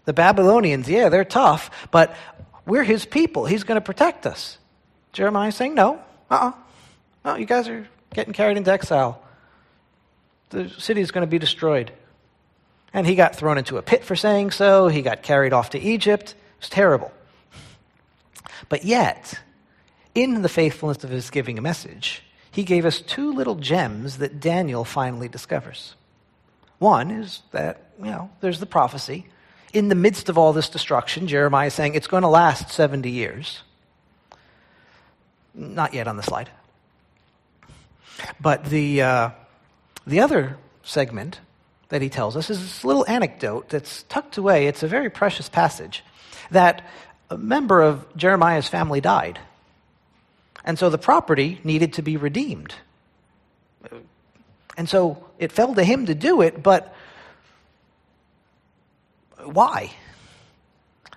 The 0.05 0.13
Babylonians, 0.13 0.89
yeah, 0.89 1.09
they're 1.09 1.25
tough, 1.25 1.89
but 1.91 2.15
we're 2.67 2.83
his 2.83 3.05
people. 3.07 3.47
He's 3.47 3.65
going 3.65 3.77
to 3.77 3.85
protect 3.85 4.27
us. 4.27 4.59
Jeremiah 5.13 5.53
saying, 5.53 5.75
no, 5.75 6.01
uh 6.31 6.35
uh-uh. 6.35 6.53
No, 7.25 7.37
you 7.37 7.47
guys 7.47 7.69
are 7.69 7.87
getting 8.15 8.33
carried 8.33 8.57
into 8.57 8.73
exile. 8.73 9.23
The 10.51 10.69
city 10.69 11.01
is 11.01 11.11
going 11.11 11.23
to 11.23 11.31
be 11.31 11.39
destroyed. 11.39 11.93
And 12.93 13.07
he 13.07 13.15
got 13.15 13.37
thrown 13.37 13.59
into 13.59 13.77
a 13.77 13.83
pit 13.83 14.05
for 14.05 14.17
saying 14.17 14.51
so. 14.51 14.89
He 14.89 15.03
got 15.03 15.23
carried 15.23 15.53
off 15.53 15.71
to 15.71 15.79
Egypt. 15.79 16.31
It 16.33 16.61
was 16.61 16.69
terrible. 16.69 17.13
But 18.69 18.85
yet, 18.85 19.41
in 20.15 20.43
the 20.43 20.49
faithfulness 20.49 21.05
of 21.05 21.11
his 21.11 21.31
giving 21.31 21.59
a 21.59 21.63
message, 21.63 22.23
he 22.51 22.65
gave 22.65 22.85
us 22.85 23.01
two 23.01 23.33
little 23.33 23.55
gems 23.55 24.19
that 24.19 24.41
Daniel 24.41 24.85
finally 24.85 25.29
discovers. 25.29 25.95
One 26.79 27.11
is 27.11 27.43
that, 27.53 27.91
you 27.99 28.07
know, 28.07 28.31
there's 28.41 28.59
the 28.59 28.67
prophecy 28.67 29.27
in 29.73 29.89
the 29.89 29.95
midst 29.95 30.29
of 30.29 30.37
all 30.37 30.53
this 30.53 30.69
destruction, 30.69 31.27
Jeremiah 31.27 31.69
is 31.69 31.75
saying 31.75 31.95
it's 31.95 32.07
going 32.07 32.23
to 32.23 32.29
last 32.29 32.71
70 32.71 33.11
years. 33.11 33.63
Not 35.55 35.95
yet 35.95 36.09
on 36.09 36.17
the 36.17 36.23
slide. 36.23 36.51
But 38.41 38.67
the, 38.67 39.03
uh, 39.03 39.31
the 40.07 40.21
other 40.21 40.59
segment 40.83 41.41
that 41.91 42.03
he 42.03 42.09
tells 42.09 42.37
us 42.37 42.51
is 42.51 42.61
this 42.61 42.85
little 42.85 43.07
anecdote 43.07 43.69
that's 43.69 44.05
tucked 44.05 44.39
away. 44.39 44.67
It's 44.67 44.83
a 44.83 44.89
very 44.89 45.11
precious 45.11 45.49
passage 45.49 46.03
that 46.51 46.89
a 47.29 47.37
member 47.37 47.81
of 47.81 48.05
Jeremiah's 48.17 48.69
family 48.69 49.01
died. 49.01 49.39
And 50.65 50.79
so 50.79 50.91
the 50.91 50.99
property 50.99 51.61
needed 51.63 51.95
to 51.95 52.03
be 52.03 52.17
redeemed. 52.17 52.75
And 54.77 54.89
so 54.89 55.25
it 55.39 55.53
fell 55.53 55.75
to 55.75 55.85
him 55.85 56.07
to 56.07 56.15
do 56.15 56.43
it, 56.43 56.63
but 56.63 56.95
why? 59.45 59.93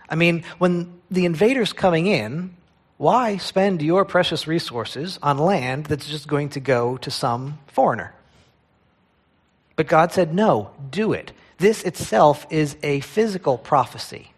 I 0.09 0.15
mean, 0.15 0.43
when 0.57 1.01
the 1.09 1.25
invader's 1.25 1.73
coming 1.73 2.07
in, 2.07 2.55
why 2.97 3.37
spend 3.37 3.81
your 3.81 4.05
precious 4.05 4.47
resources 4.47 5.19
on 5.21 5.37
land 5.37 5.85
that's 5.85 6.07
just 6.07 6.27
going 6.27 6.49
to 6.49 6.59
go 6.59 6.97
to 6.97 7.11
some 7.11 7.59
foreigner? 7.67 8.13
But 9.75 9.87
God 9.87 10.11
said, 10.11 10.33
no, 10.33 10.71
do 10.89 11.13
it. 11.13 11.31
This 11.57 11.83
itself 11.83 12.45
is 12.49 12.77
a 12.83 12.99
physical 13.01 13.57
prophecy. 13.57 14.31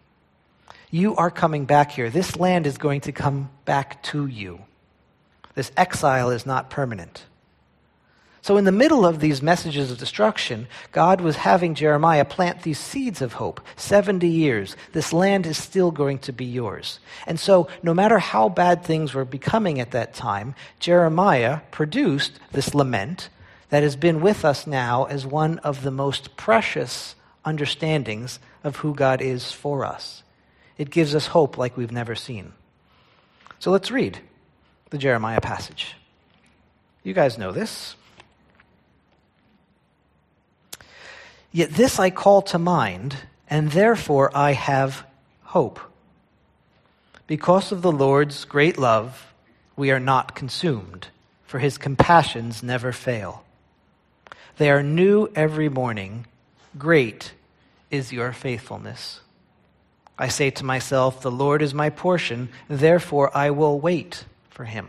You 0.91 1.15
are 1.15 1.31
coming 1.31 1.65
back 1.65 1.91
here. 1.91 2.09
This 2.09 2.37
land 2.37 2.67
is 2.67 2.77
going 2.77 3.01
to 3.01 3.11
come 3.11 3.49
back 3.65 4.01
to 4.03 4.27
you. 4.27 4.61
This 5.55 5.71
exile 5.75 6.29
is 6.29 6.45
not 6.45 6.69
permanent. 6.69 7.25
So, 8.41 8.57
in 8.57 8.65
the 8.65 8.71
middle 8.71 9.07
of 9.07 9.19
these 9.19 9.41
messages 9.41 9.89
of 9.89 9.97
destruction, 9.97 10.67
God 10.91 11.19
was 11.19 11.35
having 11.35 11.73
Jeremiah 11.73 12.23
plant 12.23 12.61
these 12.61 12.77
seeds 12.77 13.23
of 13.23 13.33
hope. 13.33 13.59
70 13.75 14.27
years. 14.27 14.75
This 14.91 15.11
land 15.11 15.47
is 15.47 15.57
still 15.57 15.89
going 15.89 16.19
to 16.19 16.31
be 16.31 16.45
yours. 16.45 16.99
And 17.25 17.39
so, 17.39 17.67
no 17.81 17.91
matter 17.91 18.19
how 18.19 18.49
bad 18.49 18.83
things 18.83 19.15
were 19.15 19.25
becoming 19.25 19.79
at 19.79 19.91
that 19.91 20.13
time, 20.13 20.53
Jeremiah 20.79 21.61
produced 21.71 22.39
this 22.51 22.75
lament 22.75 23.29
that 23.75 23.83
has 23.83 23.97
been 23.97 24.21
with 24.21 24.45
us 24.45 24.65
now 24.65 25.03
as 25.03 25.25
one 25.25 25.59
of 25.59 25.83
the 25.83 25.91
most 25.91 26.37
precious 26.37 27.13
understandings 27.43 28.39
of 28.63 28.77
who 28.77 28.95
God 28.95 29.21
is 29.21 29.51
for 29.51 29.83
us. 29.83 30.23
It 30.77 30.89
gives 30.89 31.13
us 31.13 31.27
hope 31.27 31.57
like 31.57 31.75
we've 31.75 31.91
never 31.91 32.15
seen. 32.15 32.53
So, 33.59 33.71
let's 33.71 33.91
read 33.91 34.19
the 34.91 34.97
Jeremiah 34.97 35.41
passage. 35.41 35.97
You 37.03 37.13
guys 37.13 37.37
know 37.37 37.51
this. 37.51 37.97
Yet 41.51 41.71
this 41.71 41.99
I 41.99 42.11
call 42.11 42.43
to 42.43 42.57
mind, 42.57 43.17
and 43.49 43.71
therefore 43.71 44.31
I 44.33 44.53
have 44.53 45.05
hope. 45.43 45.81
Because 47.27 47.73
of 47.73 47.81
the 47.81 47.91
Lord's 47.91 48.45
great 48.45 48.77
love, 48.77 49.33
we 49.75 49.91
are 49.91 49.99
not 49.99 50.33
consumed, 50.33 51.07
for 51.45 51.59
his 51.59 51.77
compassions 51.77 52.63
never 52.63 52.93
fail. 52.93 53.44
They 54.57 54.69
are 54.69 54.83
new 54.83 55.29
every 55.35 55.69
morning. 55.69 56.27
Great 56.77 57.33
is 57.91 58.11
your 58.11 58.31
faithfulness. 58.31 59.21
I 60.17 60.29
say 60.29 60.49
to 60.51 60.63
myself, 60.63 61.21
The 61.21 61.31
Lord 61.31 61.61
is 61.61 61.73
my 61.73 61.89
portion, 61.89 62.49
therefore 62.69 63.35
I 63.35 63.51
will 63.51 63.79
wait 63.79 64.25
for 64.49 64.65
him. 64.65 64.87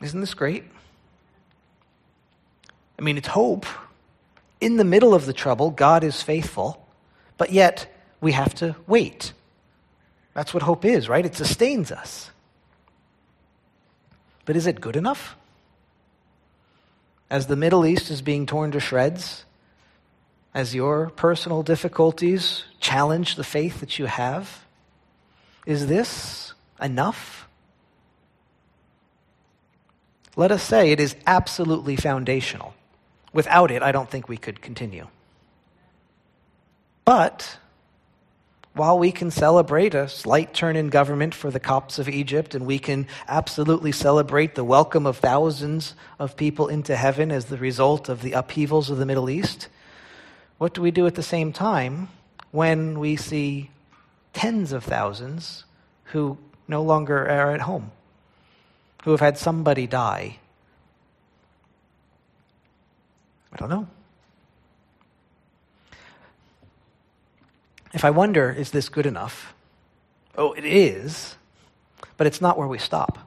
Isn't 0.00 0.20
this 0.20 0.34
great? 0.34 0.64
I 2.98 3.02
mean, 3.02 3.16
it's 3.16 3.28
hope 3.28 3.66
in 4.60 4.76
the 4.76 4.84
middle 4.84 5.14
of 5.14 5.26
the 5.26 5.32
trouble, 5.32 5.70
God 5.70 6.04
is 6.04 6.22
faithful, 6.22 6.86
but 7.36 7.52
yet 7.52 7.92
we 8.20 8.32
have 8.32 8.54
to 8.56 8.74
wait. 8.86 9.32
That's 10.34 10.54
what 10.54 10.62
hope 10.62 10.84
is, 10.84 11.08
right? 11.08 11.24
It 11.24 11.34
sustains 11.34 11.92
us. 11.92 12.30
But 14.44 14.56
is 14.56 14.66
it 14.66 14.80
good 14.80 14.96
enough? 14.96 15.36
As 17.28 17.46
the 17.46 17.56
Middle 17.56 17.84
East 17.84 18.10
is 18.10 18.22
being 18.22 18.46
torn 18.46 18.70
to 18.72 18.80
shreds, 18.80 19.44
as 20.54 20.74
your 20.74 21.10
personal 21.10 21.62
difficulties 21.62 22.64
challenge 22.80 23.34
the 23.34 23.44
faith 23.44 23.80
that 23.80 23.98
you 23.98 24.06
have, 24.06 24.64
is 25.66 25.86
this 25.86 26.54
enough? 26.80 27.48
Let 30.36 30.52
us 30.52 30.62
say 30.62 30.92
it 30.92 31.00
is 31.00 31.16
absolutely 31.26 31.96
foundational. 31.96 32.74
Without 33.32 33.70
it, 33.70 33.82
I 33.82 33.92
don't 33.92 34.08
think 34.08 34.28
we 34.28 34.36
could 34.36 34.62
continue. 34.62 35.08
But 37.04 37.58
while 38.76 38.98
we 38.98 39.10
can 39.10 39.30
celebrate 39.30 39.94
a 39.94 40.08
slight 40.08 40.52
turn 40.52 40.76
in 40.76 40.88
government 40.88 41.34
for 41.34 41.50
the 41.50 41.58
Copts 41.58 41.98
of 41.98 42.08
Egypt, 42.08 42.54
and 42.54 42.66
we 42.66 42.78
can 42.78 43.06
absolutely 43.26 43.90
celebrate 43.90 44.54
the 44.54 44.62
welcome 44.62 45.06
of 45.06 45.16
thousands 45.16 45.94
of 46.18 46.36
people 46.36 46.68
into 46.68 46.94
heaven 46.94 47.32
as 47.32 47.46
the 47.46 47.56
result 47.56 48.08
of 48.08 48.22
the 48.22 48.32
upheavals 48.32 48.90
of 48.90 48.98
the 48.98 49.06
Middle 49.06 49.30
East, 49.30 49.68
what 50.58 50.74
do 50.74 50.82
we 50.82 50.90
do 50.90 51.06
at 51.06 51.14
the 51.14 51.22
same 51.22 51.52
time 51.52 52.08
when 52.52 52.98
we 53.00 53.16
see 53.16 53.70
tens 54.32 54.72
of 54.72 54.84
thousands 54.84 55.64
who 56.04 56.36
no 56.68 56.82
longer 56.82 57.26
are 57.28 57.52
at 57.52 57.62
home, 57.62 57.90
who 59.04 59.10
have 59.10 59.20
had 59.20 59.38
somebody 59.38 59.86
die 59.86 60.38
I 63.56 63.58
don't 63.58 63.70
know. 63.70 63.86
If 67.96 68.04
I 68.04 68.10
wonder, 68.10 68.52
is 68.52 68.72
this 68.72 68.90
good 68.90 69.06
enough? 69.06 69.54
Oh, 70.36 70.52
it 70.52 70.66
is, 70.66 71.34
but 72.18 72.26
it's 72.26 72.42
not 72.42 72.58
where 72.58 72.68
we 72.68 72.76
stop. 72.76 73.18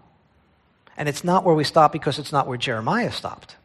And 0.95 1.09
it's 1.09 1.23
not 1.23 1.43
where 1.43 1.55
we 1.55 1.63
stop 1.63 1.91
because 1.91 2.19
it's 2.19 2.31
not 2.31 2.45
where 2.45 2.55
Jeremiah 2.55 3.11
stopped. 3.11 3.55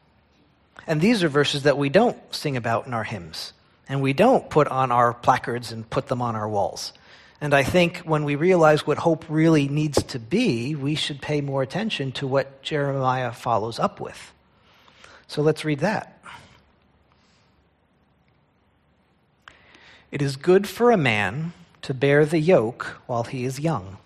And 0.87 1.03
these 1.03 1.23
are 1.23 1.29
verses 1.29 1.65
that 1.65 1.77
we 1.77 1.91
don't 1.91 2.17
sing 2.35 2.57
about 2.57 2.87
in 2.87 2.95
our 2.95 3.05
hymns, 3.05 3.53
and 3.87 4.01
we 4.01 4.15
don't 4.15 4.49
put 4.49 4.67
on 4.69 4.91
our 4.91 5.13
placards 5.13 5.73
and 5.73 5.89
put 5.91 6.07
them 6.07 6.23
on 6.23 6.37
our 6.37 6.49
walls. 6.49 6.95
And 7.39 7.53
I 7.53 7.65
think 7.65 7.99
when 7.99 8.25
we 8.25 8.37
realize 8.37 8.87
what 8.87 8.97
hope 8.97 9.27
really 9.29 9.69
needs 9.69 10.03
to 10.05 10.19
be, 10.19 10.75
we 10.75 10.95
should 10.95 11.21
pay 11.21 11.43
more 11.43 11.63
attention 11.63 12.13
to 12.13 12.27
what 12.27 12.63
Jeremiah 12.63 13.33
follows 13.33 13.79
up 13.79 14.01
with. 14.01 14.33
So 15.27 15.43
let's 15.43 15.67
read 15.67 15.81
that. 15.81 16.19
It 20.15 20.23
is 20.23 20.37
good 20.37 20.69
for 20.69 20.93
a 20.93 20.97
man 20.97 21.55
to 21.83 21.93
bear 21.93 22.25
the 22.25 22.39
yoke 22.39 23.01
while 23.09 23.25
he 23.25 23.45
is 23.45 23.59
young. 23.59 23.97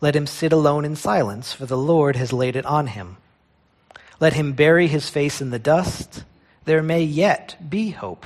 Let 0.00 0.16
him 0.16 0.26
sit 0.26 0.54
alone 0.54 0.86
in 0.86 0.96
silence, 0.96 1.52
for 1.52 1.66
the 1.66 1.76
Lord 1.76 2.16
has 2.16 2.32
laid 2.32 2.56
it 2.56 2.64
on 2.64 2.86
him. 2.86 3.18
Let 4.20 4.32
him 4.32 4.54
bury 4.54 4.86
his 4.86 5.10
face 5.10 5.42
in 5.42 5.50
the 5.50 5.58
dust. 5.58 6.24
There 6.64 6.82
may 6.82 7.02
yet 7.02 7.58
be 7.68 7.90
hope. 7.90 8.24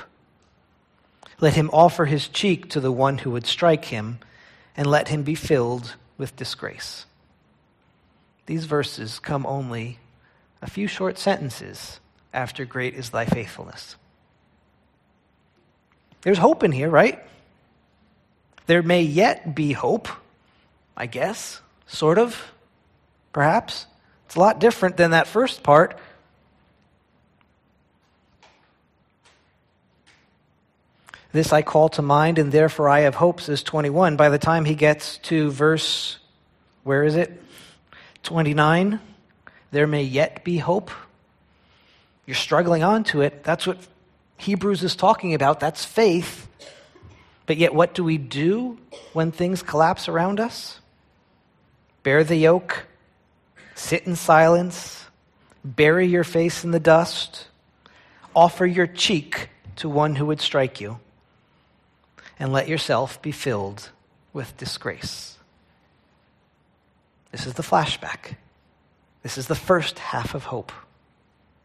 Let 1.41 1.55
him 1.55 1.69
offer 1.73 2.05
his 2.05 2.29
cheek 2.29 2.69
to 2.69 2.79
the 2.79 2.89
one 2.89 3.17
who 3.17 3.31
would 3.31 3.45
strike 3.45 3.83
him, 3.85 4.19
and 4.77 4.87
let 4.87 5.09
him 5.09 5.23
be 5.23 5.35
filled 5.35 5.95
with 6.17 6.37
disgrace. 6.37 7.05
These 8.45 8.63
verses 8.63 9.19
come 9.19 9.45
only 9.45 9.99
a 10.61 10.69
few 10.69 10.87
short 10.87 11.17
sentences 11.17 11.99
after 12.33 12.63
great 12.63 12.93
is 12.93 13.09
thy 13.09 13.25
faithfulness. 13.25 13.97
There's 16.21 16.37
hope 16.37 16.63
in 16.63 16.71
here, 16.71 16.89
right? 16.89 17.23
There 18.65 18.83
may 18.83 19.01
yet 19.01 19.55
be 19.55 19.71
hope, 19.71 20.07
I 20.95 21.05
guess, 21.05 21.61
sort 21.87 22.17
of, 22.17 22.51
perhaps. 23.33 23.85
It's 24.25 24.35
a 24.35 24.39
lot 24.39 24.59
different 24.59 24.97
than 24.97 25.11
that 25.11 25.27
first 25.27 25.63
part. 25.63 25.97
This 31.31 31.53
I 31.53 31.61
call 31.61 31.89
to 31.89 32.01
mind, 32.01 32.39
and 32.39 32.51
therefore 32.51 32.89
I 32.89 33.01
have 33.01 33.15
hopes, 33.15 33.49
is 33.49 33.61
21. 33.63 34.17
By 34.17 34.29
the 34.29 34.39
time 34.39 34.65
he 34.65 34.75
gets 34.75 35.19
to 35.19 35.51
verse, 35.51 36.17
where 36.83 37.03
is 37.03 37.15
it? 37.15 37.41
29. 38.23 38.99
There 39.71 39.87
may 39.87 40.03
yet 40.03 40.43
be 40.43 40.57
hope. 40.57 40.89
You're 42.25 42.35
struggling 42.35 42.83
on 42.83 43.03
to 43.05 43.21
it. 43.21 43.43
That's 43.43 43.67
what 43.67 43.77
Hebrews 44.39 44.83
is 44.83 44.95
talking 44.95 45.33
about. 45.33 45.59
That's 45.59 45.83
faith. 45.83 46.47
But 47.45 47.57
yet, 47.57 47.73
what 47.75 47.93
do 47.93 48.03
we 48.03 48.17
do 48.17 48.77
when 49.13 49.31
things 49.31 49.61
collapse 49.61 50.07
around 50.07 50.39
us? 50.39 50.79
Bear 52.03 52.23
the 52.23 52.37
yoke, 52.37 52.85
sit 53.75 54.07
in 54.07 54.15
silence, 54.15 55.05
bury 55.65 56.07
your 56.07 56.23
face 56.23 56.63
in 56.63 56.71
the 56.71 56.79
dust, 56.79 57.47
offer 58.33 58.65
your 58.65 58.87
cheek 58.87 59.49
to 59.77 59.89
one 59.89 60.15
who 60.15 60.27
would 60.27 60.39
strike 60.39 60.79
you, 60.79 60.99
and 62.39 62.53
let 62.53 62.69
yourself 62.69 63.21
be 63.21 63.33
filled 63.33 63.89
with 64.31 64.55
disgrace. 64.55 65.37
This 67.31 67.45
is 67.45 67.55
the 67.55 67.63
flashback. 67.63 68.35
This 69.21 69.37
is 69.37 69.47
the 69.47 69.55
first 69.55 69.99
half 69.99 70.33
of 70.33 70.45
hope, 70.45 70.71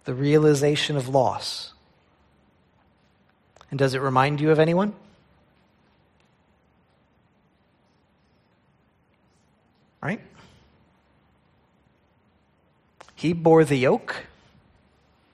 the 0.07 0.15
realization 0.15 0.97
of 0.97 1.09
loss. 1.09 1.74
And 3.71 3.79
does 3.79 3.95
it 3.95 4.01
remind 4.01 4.41
you 4.41 4.51
of 4.51 4.59
anyone? 4.59 4.95
Right? 10.03 10.21
He 13.15 13.33
bore 13.33 13.65
the 13.65 13.77
yoke. 13.77 14.27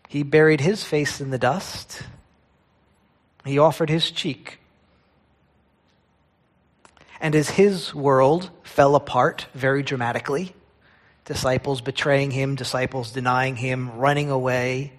He 0.08 0.22
buried 0.22 0.60
his 0.60 0.84
face 0.84 1.20
in 1.20 1.30
the 1.30 1.38
dust. 1.38 2.02
He 3.44 3.58
offered 3.58 3.90
his 3.90 4.10
cheek. 4.10 4.58
And 7.20 7.34
as 7.34 7.50
his 7.50 7.94
world 7.94 8.50
fell 8.62 8.94
apart 8.94 9.46
very 9.54 9.82
dramatically, 9.82 10.54
disciples 11.24 11.80
betraying 11.80 12.30
him, 12.30 12.54
disciples 12.54 13.12
denying 13.12 13.56
him, 13.56 13.96
running 13.98 14.30
away, 14.30 14.92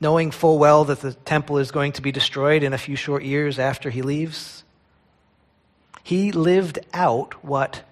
knowing 0.00 0.30
full 0.30 0.58
well 0.58 0.84
that 0.84 1.00
the 1.00 1.14
temple 1.14 1.58
is 1.58 1.70
going 1.70 1.92
to 1.92 2.02
be 2.02 2.12
destroyed 2.12 2.62
in 2.62 2.72
a 2.72 2.78
few 2.78 2.96
short 2.96 3.22
years 3.22 3.58
after 3.58 3.90
he 3.90 4.02
leaves. 4.02 4.64
He 6.02 6.32
lived 6.32 6.78
out 6.92 7.44
what 7.44 7.82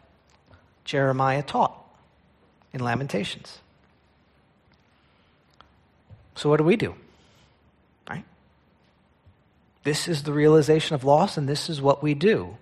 Jeremiah 0.84 1.42
taught 1.42 1.74
in 2.72 2.80
Lamentations. 2.80 3.58
So, 6.36 6.50
what 6.50 6.58
do 6.58 6.64
we 6.64 6.76
do? 6.76 6.94
Right? 8.08 8.24
This 9.84 10.08
is 10.08 10.24
the 10.24 10.32
realization 10.32 10.94
of 10.94 11.04
loss, 11.04 11.36
and 11.36 11.48
this 11.48 11.70
is 11.70 11.80
what 11.80 12.02
we 12.02 12.14
do. 12.14 12.56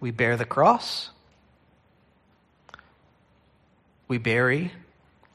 We 0.00 0.10
bear 0.10 0.36
the 0.36 0.44
cross, 0.44 1.10
we 4.08 4.18
bury 4.18 4.72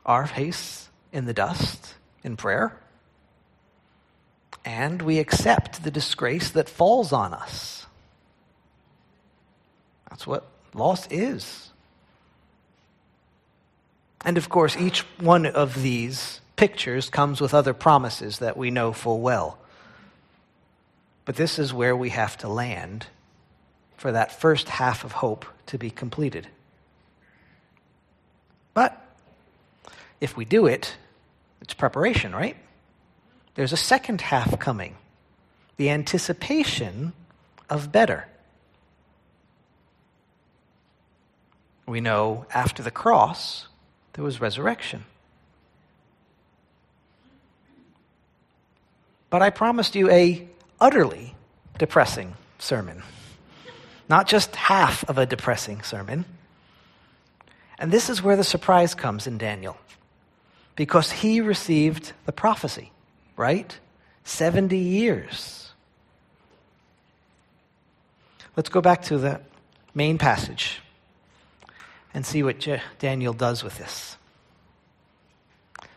our 0.05 0.27
face 0.27 0.89
in 1.11 1.25
the 1.25 1.33
dust 1.33 1.95
in 2.23 2.37
prayer 2.37 2.77
and 4.67 5.01
we 5.01 5.17
accept 5.17 5.81
the 5.85 5.89
disgrace 5.89 6.49
that 6.49 6.67
falls 6.67 7.13
on 7.13 7.33
us. 7.33 7.85
That's 10.09 10.27
what 10.27 10.45
loss 10.73 11.07
is. 11.09 11.69
And 14.25 14.37
of 14.37 14.49
course, 14.49 14.75
each 14.75 15.05
one 15.21 15.45
of 15.45 15.81
these 15.81 16.41
pictures 16.57 17.09
comes 17.09 17.39
with 17.39 17.53
other 17.53 17.73
promises 17.73 18.39
that 18.39 18.57
we 18.57 18.69
know 18.69 18.91
full 18.91 19.21
well. 19.21 19.57
But 21.23 21.37
this 21.37 21.59
is 21.59 21.73
where 21.73 21.95
we 21.95 22.09
have 22.09 22.37
to 22.39 22.49
land 22.49 23.07
for 23.95 24.11
that 24.11 24.33
first 24.33 24.67
half 24.67 25.05
of 25.05 25.13
hope 25.13 25.45
to 25.67 25.77
be 25.77 25.89
completed. 25.89 26.45
But 28.73 29.01
if 30.19 30.35
we 30.35 30.43
do 30.43 30.65
it, 30.65 30.93
it's 31.61 31.73
preparation, 31.73 32.35
right? 32.35 32.57
There's 33.57 33.73
a 33.73 33.77
second 33.77 34.21
half 34.21 34.59
coming 34.59 34.95
the 35.77 35.89
anticipation 35.89 37.11
of 37.69 37.91
better. 37.91 38.27
We 41.87 41.99
know 41.99 42.45
after 42.53 42.83
the 42.83 42.91
cross, 42.91 43.67
there 44.13 44.23
was 44.23 44.39
resurrection. 44.39 45.05
But 49.29 49.41
I 49.41 49.49
promised 49.49 49.95
you 49.95 50.09
a 50.09 50.47
utterly 50.79 51.35
depressing 51.79 52.35
sermon. 52.59 53.01
Not 54.07 54.27
just 54.27 54.55
half 54.55 55.03
of 55.09 55.17
a 55.17 55.25
depressing 55.25 55.81
sermon. 55.81 56.25
And 57.79 57.91
this 57.91 58.09
is 58.09 58.21
where 58.21 58.35
the 58.35 58.43
surprise 58.43 58.93
comes 58.93 59.25
in 59.25 59.39
Daniel. 59.39 59.77
Because 60.75 61.11
he 61.11 61.41
received 61.41 62.13
the 62.25 62.31
prophecy 62.31 62.91
right? 63.37 63.79
70 64.23 64.77
years. 64.77 65.71
Let's 68.57 68.69
go 68.69 68.81
back 68.81 69.03
to 69.03 69.17
the 69.17 69.39
main 69.93 70.17
passage 70.17 70.81
and 72.13 72.25
see 72.25 72.43
what 72.43 72.65
Daniel 72.99 73.33
does 73.33 73.63
with 73.63 73.77
this. 73.77 74.17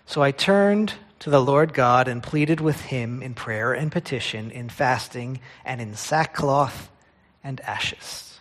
So 0.07 0.23
I 0.23 0.31
turned 0.31 0.93
to 1.21 1.31
the 1.31 1.41
Lord 1.41 1.73
God 1.73 2.09
and 2.09 2.23
pleaded 2.23 2.61
with 2.61 2.81
him 2.81 3.23
in 3.23 3.35
prayer 3.35 3.73
and 3.73 3.91
petition, 3.91 4.51
in 4.51 4.69
fasting, 4.69 5.41
and 5.65 5.81
in 5.81 5.95
sackcloth 5.95 6.91
and 7.43 7.61
ashes. 7.63 8.41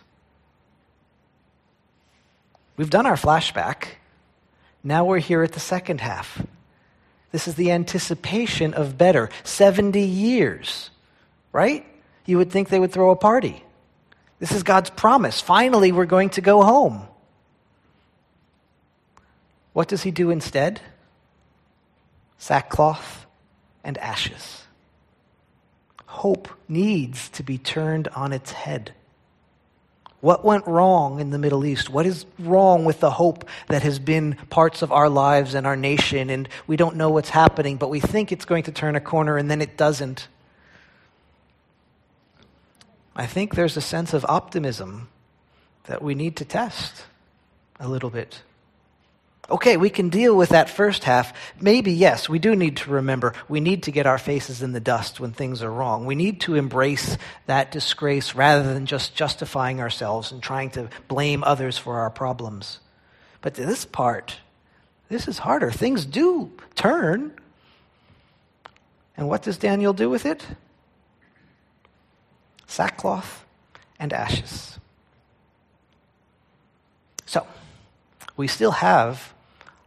We've 2.76 2.90
done 2.90 3.06
our 3.06 3.16
flashback. 3.16 3.84
Now 4.82 5.04
we're 5.04 5.18
here 5.18 5.42
at 5.42 5.52
the 5.52 5.60
second 5.60 6.00
half. 6.00 6.42
This 7.32 7.46
is 7.46 7.54
the 7.54 7.70
anticipation 7.70 8.74
of 8.74 8.98
better. 8.98 9.30
70 9.44 10.00
years, 10.00 10.90
right? 11.52 11.86
You 12.26 12.38
would 12.38 12.50
think 12.50 12.68
they 12.68 12.80
would 12.80 12.92
throw 12.92 13.10
a 13.10 13.16
party. 13.16 13.64
This 14.38 14.52
is 14.52 14.62
God's 14.62 14.90
promise. 14.90 15.40
Finally, 15.40 15.92
we're 15.92 16.06
going 16.06 16.30
to 16.30 16.40
go 16.40 16.62
home. 16.62 17.02
What 19.72 19.88
does 19.88 20.02
he 20.02 20.10
do 20.10 20.30
instead? 20.30 20.80
Sackcloth 22.38 23.26
and 23.84 23.96
ashes. 23.98 24.62
Hope 26.06 26.48
needs 26.68 27.28
to 27.30 27.42
be 27.42 27.58
turned 27.58 28.08
on 28.08 28.32
its 28.32 28.50
head. 28.50 28.92
What 30.20 30.44
went 30.44 30.66
wrong 30.66 31.18
in 31.18 31.30
the 31.30 31.38
Middle 31.38 31.64
East? 31.64 31.88
What 31.88 32.04
is 32.04 32.26
wrong 32.38 32.84
with 32.84 33.00
the 33.00 33.10
hope 33.10 33.48
that 33.68 33.82
has 33.82 33.98
been 33.98 34.34
parts 34.50 34.82
of 34.82 34.92
our 34.92 35.08
lives 35.08 35.54
and 35.54 35.66
our 35.66 35.76
nation? 35.76 36.28
And 36.28 36.48
we 36.66 36.76
don't 36.76 36.96
know 36.96 37.10
what's 37.10 37.30
happening, 37.30 37.76
but 37.76 37.88
we 37.88 38.00
think 38.00 38.30
it's 38.30 38.44
going 38.44 38.64
to 38.64 38.72
turn 38.72 38.96
a 38.96 39.00
corner 39.00 39.38
and 39.38 39.50
then 39.50 39.62
it 39.62 39.78
doesn't. 39.78 40.28
I 43.16 43.26
think 43.26 43.54
there's 43.54 43.76
a 43.76 43.80
sense 43.80 44.12
of 44.12 44.24
optimism 44.26 45.08
that 45.84 46.02
we 46.02 46.14
need 46.14 46.36
to 46.36 46.44
test 46.44 47.04
a 47.78 47.88
little 47.88 48.10
bit 48.10 48.42
okay, 49.50 49.76
we 49.76 49.90
can 49.90 50.08
deal 50.08 50.36
with 50.36 50.50
that 50.50 50.70
first 50.70 51.04
half. 51.04 51.32
Maybe, 51.60 51.92
yes, 51.92 52.28
we 52.28 52.38
do 52.38 52.54
need 52.54 52.78
to 52.78 52.90
remember 52.90 53.34
we 53.48 53.60
need 53.60 53.84
to 53.84 53.90
get 53.90 54.06
our 54.06 54.18
faces 54.18 54.62
in 54.62 54.72
the 54.72 54.80
dust 54.80 55.20
when 55.20 55.32
things 55.32 55.62
are 55.62 55.70
wrong. 55.70 56.06
We 56.06 56.14
need 56.14 56.40
to 56.42 56.54
embrace 56.54 57.18
that 57.46 57.72
disgrace 57.72 58.34
rather 58.34 58.72
than 58.74 58.86
just 58.86 59.14
justifying 59.14 59.80
ourselves 59.80 60.32
and 60.32 60.42
trying 60.42 60.70
to 60.70 60.88
blame 61.08 61.42
others 61.44 61.76
for 61.76 62.00
our 62.00 62.10
problems. 62.10 62.80
But 63.40 63.54
this 63.54 63.84
part, 63.84 64.38
this 65.08 65.26
is 65.26 65.38
harder. 65.38 65.70
Things 65.70 66.04
do 66.04 66.52
turn. 66.74 67.32
And 69.16 69.28
what 69.28 69.42
does 69.42 69.58
Daniel 69.58 69.92
do 69.92 70.08
with 70.08 70.26
it? 70.26 70.46
Sackcloth 72.66 73.44
and 73.98 74.12
ashes. 74.12 74.78
So, 77.26 77.46
we 78.36 78.46
still 78.46 78.70
have 78.70 79.32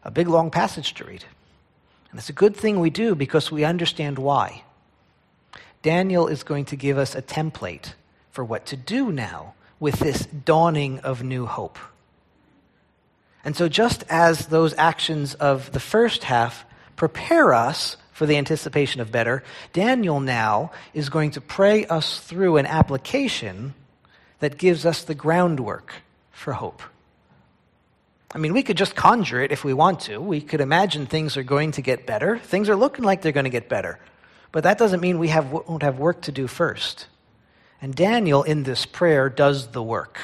a 0.04 0.12
big 0.12 0.28
long 0.28 0.52
passage 0.52 0.94
to 0.96 1.06
read. 1.06 1.26
And 2.12 2.20
it's 2.20 2.30
a 2.30 2.34
good 2.34 2.56
thing 2.56 2.80
we 2.80 2.90
do 2.90 3.16
because 3.16 3.52
we 3.52 3.64
understand 3.64 4.20
why. 4.20 4.64
Daniel 5.82 6.28
is 6.28 6.44
going 6.44 6.66
to 6.66 6.76
give 6.76 6.98
us 6.98 7.16
a 7.16 7.22
template 7.22 7.94
for 8.32 8.44
what 8.44 8.66
to 8.68 8.78
do 8.78 9.12
now 9.12 9.54
with 9.80 10.00
this 10.00 10.26
dawning 10.26 11.00
of 11.00 11.24
new 11.24 11.46
hope. 11.46 11.78
And 13.44 13.56
so, 13.56 13.68
just 13.68 14.06
as 14.10 14.48
those 14.48 14.74
actions 14.78 15.34
of 15.34 15.72
the 15.74 15.80
first 15.80 16.24
half 16.24 16.66
prepare 16.96 17.54
us 17.54 17.98
for 18.14 18.26
the 18.26 18.38
anticipation 18.38 19.02
of 19.02 19.12
better, 19.12 19.44
Daniel 19.74 20.20
now 20.22 20.72
is 20.94 21.10
going 21.10 21.32
to 21.32 21.42
pray 21.42 21.86
us 21.88 22.20
through 22.20 22.58
an 22.58 22.66
application 22.66 23.74
that 24.40 24.58
gives 24.58 24.86
us 24.86 25.04
the 25.04 25.16
groundwork 25.16 25.94
for 26.32 26.54
hope. 26.54 26.82
I 28.34 28.40
mean, 28.40 28.54
we 28.54 28.64
could 28.64 28.78
just 28.78 28.96
conjure 28.96 29.42
it 29.42 29.52
if 29.52 29.64
we 29.64 29.74
want 29.74 30.02
to. 30.02 30.18
We 30.18 30.42
could 30.42 30.60
imagine 30.60 31.06
things 31.06 31.38
are 31.38 31.44
going 31.44 31.72
to 31.74 31.82
get 31.82 32.08
better. 32.08 32.40
Things 32.40 32.68
are 32.68 32.76
looking 32.76 33.06
like 33.06 33.22
they're 33.22 33.32
going 33.32 33.44
to 33.44 33.52
get 33.52 33.70
better. 33.70 34.00
But 34.52 34.64
that 34.64 34.78
doesn't 34.78 35.02
mean 35.02 35.20
we 35.20 35.28
have, 35.28 35.52
won't 35.52 35.84
have 35.84 36.00
work 36.00 36.24
to 36.24 36.32
do 36.32 36.48
first. 36.48 37.08
And 37.82 37.94
Daniel, 37.94 38.44
in 38.44 38.64
this 38.64 38.86
prayer, 38.86 39.30
does 39.30 39.68
the 39.68 39.84
work. 39.84 40.20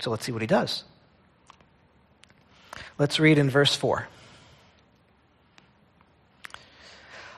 So 0.00 0.10
let's 0.10 0.24
see 0.24 0.32
what 0.32 0.40
he 0.40 0.46
does. 0.46 0.84
Let's 2.98 3.20
read 3.20 3.38
in 3.38 3.50
verse 3.50 3.74
4. 3.76 4.08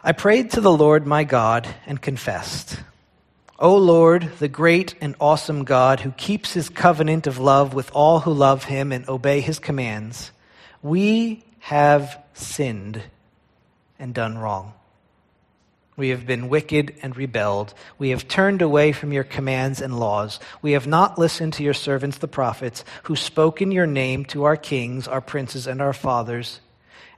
I 0.03 0.13
prayed 0.13 0.53
to 0.53 0.61
the 0.61 0.73
Lord 0.73 1.07
my 1.07 1.25
God 1.25 1.69
and 1.87 2.01
confessed, 2.01 2.81
O 3.61 3.77
Lord, 3.77 4.31
the 4.39 4.49
great 4.49 4.95
and 5.03 5.15
awesome 5.21 5.65
God 5.65 6.01
who 6.01 6.13
keeps 6.13 6.55
his 6.55 6.71
covenant 6.71 7.27
of 7.27 7.37
love 7.39 7.75
with 7.75 7.91
all 7.93 8.21
who 8.21 8.33
love 8.33 8.65
him 8.65 8.91
and 8.91 9.07
obey 9.07 9.43
his 9.43 9.59
commands, 9.59 10.33
we 10.83 11.45
have 11.59 12.19
sinned 12.33 13.03
and 13.99 14.15
done 14.15 14.39
wrong. 14.39 14.73
We 15.99 16.09
have 16.09 16.27
been 16.27 16.49
wicked 16.49 16.95
and 17.03 17.15
rebelled. 17.15 17.75
We 17.99 18.11
have 18.11 18.27
turned 18.27 18.63
away 18.63 18.93
from 18.93 19.13
your 19.13 19.25
commands 19.25 19.83
and 19.83 20.01
laws. 20.01 20.41
We 20.63 20.73
have 20.73 20.87
not 20.87 21.19
listened 21.19 21.53
to 21.55 21.63
your 21.63 21.75
servants, 21.75 22.17
the 22.17 22.29
prophets, 22.29 22.83
who 23.03 23.15
spoke 23.15 23.61
in 23.61 23.73
your 23.73 23.87
name 23.87 24.25
to 24.27 24.45
our 24.45 24.57
kings, 24.57 25.07
our 25.07 25.21
princes, 25.21 25.67
and 25.67 25.83
our 25.83 25.93
fathers, 25.93 26.61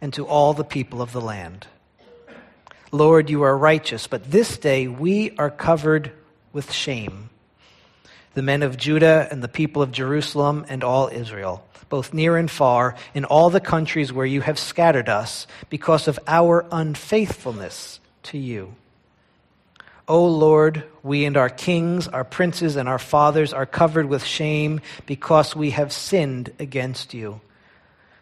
and 0.00 0.12
to 0.14 0.26
all 0.26 0.54
the 0.54 0.64
people 0.64 1.00
of 1.00 1.12
the 1.12 1.20
land. 1.20 1.68
Lord, 2.90 3.30
you 3.30 3.42
are 3.42 3.56
righteous, 3.56 4.08
but 4.08 4.28
this 4.28 4.58
day 4.58 4.88
we 4.88 5.36
are 5.38 5.48
covered 5.48 6.10
with 6.52 6.72
shame. 6.72 7.30
The 8.34 8.42
men 8.42 8.62
of 8.62 8.76
Judah 8.76 9.28
and 9.30 9.42
the 9.42 9.48
people 9.48 9.82
of 9.82 9.92
Jerusalem 9.92 10.64
and 10.68 10.82
all 10.82 11.08
Israel, 11.08 11.66
both 11.88 12.14
near 12.14 12.36
and 12.36 12.50
far, 12.50 12.94
in 13.14 13.24
all 13.24 13.50
the 13.50 13.60
countries 13.60 14.12
where 14.12 14.26
you 14.26 14.40
have 14.40 14.58
scattered 14.58 15.08
us, 15.08 15.46
because 15.68 16.08
of 16.08 16.18
our 16.26 16.64
unfaithfulness 16.72 18.00
to 18.24 18.38
you. 18.38 18.74
O 20.08 20.26
Lord, 20.26 20.84
we 21.02 21.24
and 21.24 21.36
our 21.36 21.48
kings, 21.48 22.08
our 22.08 22.24
princes, 22.24 22.76
and 22.76 22.88
our 22.88 22.98
fathers 22.98 23.52
are 23.52 23.66
covered 23.66 24.06
with 24.06 24.24
shame 24.24 24.80
because 25.06 25.54
we 25.54 25.70
have 25.70 25.92
sinned 25.92 26.52
against 26.58 27.14
you. 27.14 27.40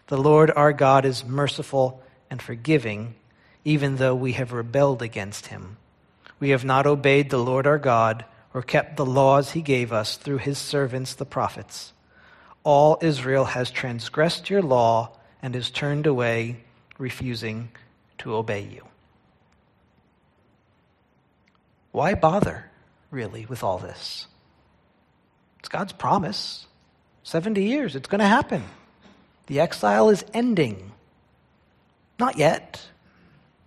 The 0.09 0.19
Lord 0.19 0.51
our 0.51 0.73
God 0.73 1.05
is 1.05 1.25
merciful 1.25 2.03
and 2.29 2.43
forgiving, 2.43 3.15
even 3.65 3.97
though 3.97 4.15
we 4.15 4.33
have 4.33 4.53
rebelled 4.53 5.03
against 5.03 5.47
him. 5.47 5.77
We 6.41 6.51
have 6.51 6.65
not 6.65 6.87
obeyed 6.87 7.31
the 7.31 7.39
Lord 7.39 7.67
our 7.67 7.79
God 7.79 8.25
or 8.53 8.63
kept 8.63 8.97
the 8.97 9.07
laws 9.07 9.53
he 9.53 9.63
gave 9.63 9.93
us 9.93 10.17
through 10.17 10.39
his 10.39 10.59
servants 10.59 11.15
the 11.15 11.27
prophets. 11.27 11.93
All 12.65 12.99
Israel 13.01 13.45
has 13.45 13.71
transgressed 13.71 14.51
your 14.51 14.63
law 14.63 15.17
and 15.43 15.55
has 15.55 15.71
turned 15.71 16.07
away, 16.07 16.65
refusing 16.99 17.71
to 18.19 18.35
obey 18.35 18.63
you. 18.63 18.87
Why 21.93 22.15
bother, 22.15 22.71
really, 23.11 23.47
with 23.47 23.63
all 23.63 23.79
this? 23.79 24.27
It's 25.59 25.69
God's 25.69 25.93
promise. 25.93 26.67
70 27.23 27.63
years, 27.63 27.97
it's 27.97 28.09
going 28.09 28.21
to 28.21 28.27
happen. 28.27 28.65
The 29.47 29.61
exile 29.61 30.09
is 30.09 30.25
ending. 30.33 30.93
Not 32.19 32.39
yet. 32.39 32.87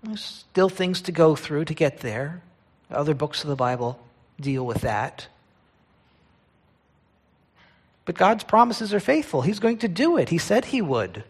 There's 0.04 0.24
still 0.24 0.70
things 0.70 1.02
to 1.04 1.12
go 1.12 1.36
through 1.36 1.66
to 1.66 1.74
get 1.74 2.00
there. 2.00 2.42
Other 2.94 3.14
books 3.14 3.44
of 3.44 3.50
the 3.50 3.56
Bible 3.56 4.00
deal 4.40 4.66
with 4.66 4.82
that. 4.82 5.28
But 8.06 8.16
God's 8.16 8.44
promises 8.44 8.94
are 8.94 9.00
faithful. 9.00 9.42
He's 9.42 9.60
going 9.60 9.78
to 9.80 9.88
do 9.88 10.18
it. 10.18 10.30
He 10.30 10.38
said 10.38 10.66
he 10.66 10.82
would. 10.82 11.24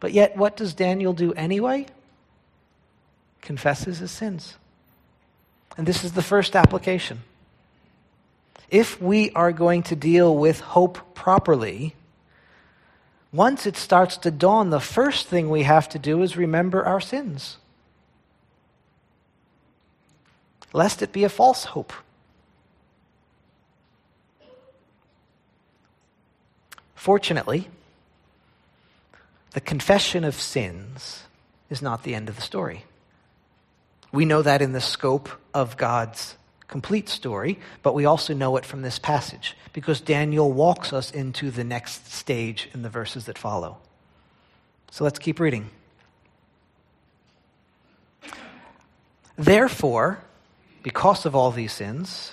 But 0.00 0.12
yet, 0.12 0.36
what 0.36 0.56
does 0.56 0.74
Daniel 0.74 1.12
do 1.12 1.32
anyway? 1.32 1.86
Confesses 3.40 3.98
his 3.98 4.10
sins. 4.10 4.56
And 5.76 5.86
this 5.86 6.04
is 6.04 6.12
the 6.12 6.22
first 6.22 6.54
application. 6.54 7.22
If 8.70 9.00
we 9.00 9.30
are 9.30 9.52
going 9.52 9.82
to 9.84 9.96
deal 9.96 10.36
with 10.36 10.60
hope 10.60 11.14
properly, 11.14 11.94
once 13.32 13.66
it 13.66 13.76
starts 13.76 14.16
to 14.18 14.30
dawn, 14.30 14.70
the 14.70 14.80
first 14.80 15.26
thing 15.28 15.48
we 15.48 15.62
have 15.62 15.88
to 15.90 15.98
do 15.98 16.22
is 16.22 16.36
remember 16.36 16.84
our 16.84 17.00
sins. 17.00 17.56
Lest 20.72 21.02
it 21.02 21.12
be 21.12 21.24
a 21.24 21.28
false 21.28 21.64
hope. 21.64 21.92
Fortunately, 26.94 27.68
the 29.52 29.60
confession 29.60 30.24
of 30.24 30.34
sins 30.34 31.22
is 31.70 31.80
not 31.80 32.02
the 32.02 32.14
end 32.14 32.28
of 32.28 32.36
the 32.36 32.42
story. 32.42 32.84
We 34.12 34.24
know 34.24 34.42
that 34.42 34.62
in 34.62 34.72
the 34.72 34.80
scope 34.80 35.28
of 35.54 35.76
God's 35.76 36.36
complete 36.66 37.08
story, 37.08 37.58
but 37.82 37.94
we 37.94 38.04
also 38.04 38.34
know 38.34 38.56
it 38.56 38.64
from 38.64 38.82
this 38.82 38.98
passage 38.98 39.56
because 39.72 40.00
Daniel 40.00 40.52
walks 40.52 40.92
us 40.92 41.10
into 41.10 41.50
the 41.50 41.64
next 41.64 42.12
stage 42.12 42.68
in 42.74 42.82
the 42.82 42.90
verses 42.90 43.26
that 43.26 43.38
follow. 43.38 43.78
So 44.90 45.04
let's 45.04 45.18
keep 45.18 45.40
reading. 45.40 45.70
Therefore, 49.36 50.22
because 50.82 51.26
of 51.26 51.34
all 51.34 51.50
these 51.50 51.72
sins, 51.72 52.32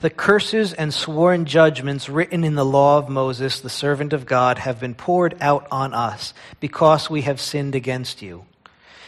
the 0.00 0.10
curses 0.10 0.72
and 0.72 0.92
sworn 0.92 1.44
judgments 1.44 2.08
written 2.08 2.44
in 2.44 2.54
the 2.54 2.64
law 2.64 2.98
of 2.98 3.08
Moses, 3.08 3.60
the 3.60 3.70
servant 3.70 4.12
of 4.12 4.26
God, 4.26 4.58
have 4.58 4.80
been 4.80 4.94
poured 4.94 5.36
out 5.40 5.66
on 5.70 5.94
us 5.94 6.34
because 6.60 7.08
we 7.08 7.22
have 7.22 7.40
sinned 7.40 7.74
against 7.74 8.22
you. 8.22 8.44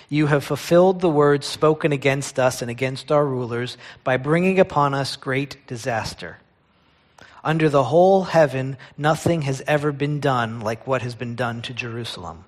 You 0.09 0.27
have 0.27 0.45
fulfilled 0.45 1.01
the 1.01 1.09
words 1.09 1.47
spoken 1.47 1.93
against 1.93 2.39
us 2.39 2.63
and 2.63 2.71
against 2.71 3.11
our 3.11 3.27
rulers 3.27 3.77
by 4.05 4.17
bringing 4.17 4.61
upon 4.61 4.95
us 4.95 5.17
great 5.17 5.67
disaster. 5.67 6.39
Under 7.43 7.69
the 7.69 7.85
whole 7.85 8.25
heaven, 8.25 8.77
nothing 8.97 9.43
has 9.43 9.63
ever 9.67 9.93
been 9.93 10.21
done 10.21 10.61
like 10.61 10.87
what 10.87 11.03
has 11.03 11.15
been 11.15 11.35
done 11.35 11.63
to 11.63 11.75
Jerusalem. 11.75 12.45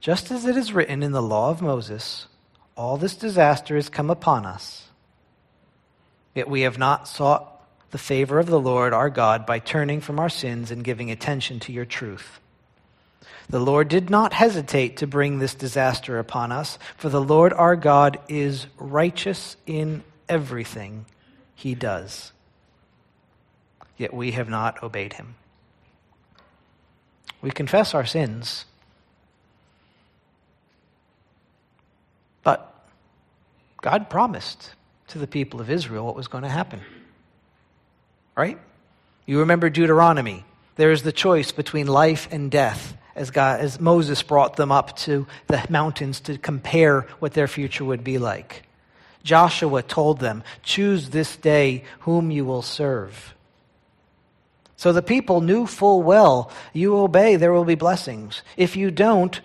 Just 0.00 0.30
as 0.30 0.44
it 0.44 0.56
is 0.56 0.72
written 0.72 1.02
in 1.02 1.12
the 1.12 1.22
law 1.22 1.50
of 1.50 1.62
Moses, 1.62 2.26
all 2.76 2.96
this 2.96 3.16
disaster 3.16 3.76
has 3.76 3.88
come 3.88 4.10
upon 4.10 4.44
us. 4.44 4.88
Yet 6.34 6.48
we 6.48 6.62
have 6.62 6.78
not 6.78 7.08
sought 7.08 7.48
the 7.90 7.98
favor 7.98 8.38
of 8.38 8.46
the 8.46 8.60
Lord 8.60 8.92
our 8.94 9.10
God 9.10 9.44
by 9.44 9.58
turning 9.58 10.00
from 10.00 10.18
our 10.18 10.30
sins 10.30 10.70
and 10.70 10.82
giving 10.82 11.10
attention 11.10 11.60
to 11.60 11.72
your 11.72 11.84
truth. 11.84 12.40
The 13.48 13.60
Lord 13.60 13.88
did 13.88 14.08
not 14.08 14.32
hesitate 14.32 14.98
to 14.98 15.06
bring 15.06 15.38
this 15.38 15.54
disaster 15.54 16.18
upon 16.18 16.52
us, 16.52 16.78
for 16.96 17.10
the 17.10 17.20
Lord 17.20 17.52
our 17.52 17.76
God 17.76 18.18
is 18.28 18.66
righteous 18.78 19.56
in 19.66 20.02
everything 20.28 21.04
he 21.54 21.74
does. 21.74 22.32
Yet 23.98 24.14
we 24.14 24.32
have 24.32 24.48
not 24.48 24.82
obeyed 24.82 25.12
him. 25.12 25.34
We 27.42 27.50
confess 27.50 27.92
our 27.92 28.06
sins, 28.06 28.64
but 32.42 32.88
God 33.82 34.08
promised 34.08 34.70
to 35.08 35.18
the 35.18 35.26
people 35.26 35.60
of 35.60 35.70
Israel 35.70 36.06
what 36.06 36.16
was 36.16 36.28
going 36.28 36.42
to 36.42 36.50
happen. 36.50 36.80
Right? 38.36 38.58
You 39.26 39.40
remember 39.40 39.70
Deuteronomy. 39.70 40.44
There 40.76 40.90
is 40.90 41.02
the 41.02 41.12
choice 41.12 41.52
between 41.52 41.86
life 41.86 42.28
and 42.30 42.50
death 42.50 42.96
as, 43.14 43.30
God, 43.30 43.60
as 43.60 43.78
Moses 43.78 44.22
brought 44.22 44.56
them 44.56 44.72
up 44.72 44.96
to 44.98 45.26
the 45.46 45.64
mountains 45.68 46.20
to 46.20 46.38
compare 46.38 47.02
what 47.18 47.34
their 47.34 47.48
future 47.48 47.84
would 47.84 48.02
be 48.02 48.18
like. 48.18 48.62
Joshua 49.22 49.82
told 49.82 50.18
them, 50.18 50.42
Choose 50.62 51.10
this 51.10 51.36
day 51.36 51.84
whom 52.00 52.30
you 52.30 52.44
will 52.44 52.62
serve. 52.62 53.34
So 54.76 54.92
the 54.92 55.02
people 55.02 55.40
knew 55.42 55.66
full 55.66 56.02
well 56.02 56.50
you 56.72 56.96
obey, 56.96 57.36
there 57.36 57.52
will 57.52 57.64
be 57.64 57.76
blessings. 57.76 58.42
If 58.56 58.74
you 58.74 58.90
don't, 58.90 59.40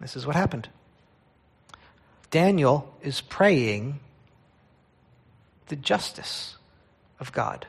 this 0.00 0.16
is 0.16 0.26
what 0.26 0.36
happened. 0.36 0.68
Daniel 2.30 2.94
is 3.02 3.20
praying 3.20 4.00
the 5.68 5.76
justice 5.76 6.56
of 7.20 7.32
God. 7.32 7.66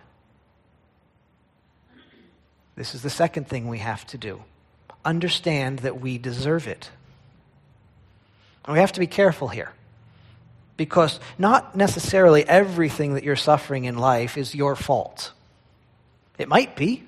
This 2.76 2.95
is 2.95 3.02
the 3.02 3.10
second 3.10 3.48
thing 3.48 3.67
we 3.67 3.80
have 3.80 4.06
to 4.08 4.17
do 4.17 4.41
understand 5.06 5.80
that 5.80 6.02
we 6.02 6.17
deserve 6.17 6.67
it. 6.67 6.89
And 8.65 8.74
we 8.74 8.80
have 8.80 8.91
to 8.93 9.00
be 9.00 9.08
careful 9.08 9.48
here. 9.48 9.72
Because 10.78 11.19
not 11.38 11.76
necessarily 11.76 12.48
everything 12.48 13.15
that 13.15 13.24
you're 13.24 13.36
suffering 13.36 13.86
in 13.86 13.98
life 13.98 14.38
is 14.38 14.56
your 14.56 14.76
fault. 14.76 15.32
It 16.38 16.48
might 16.48 16.76
be. 16.76 17.04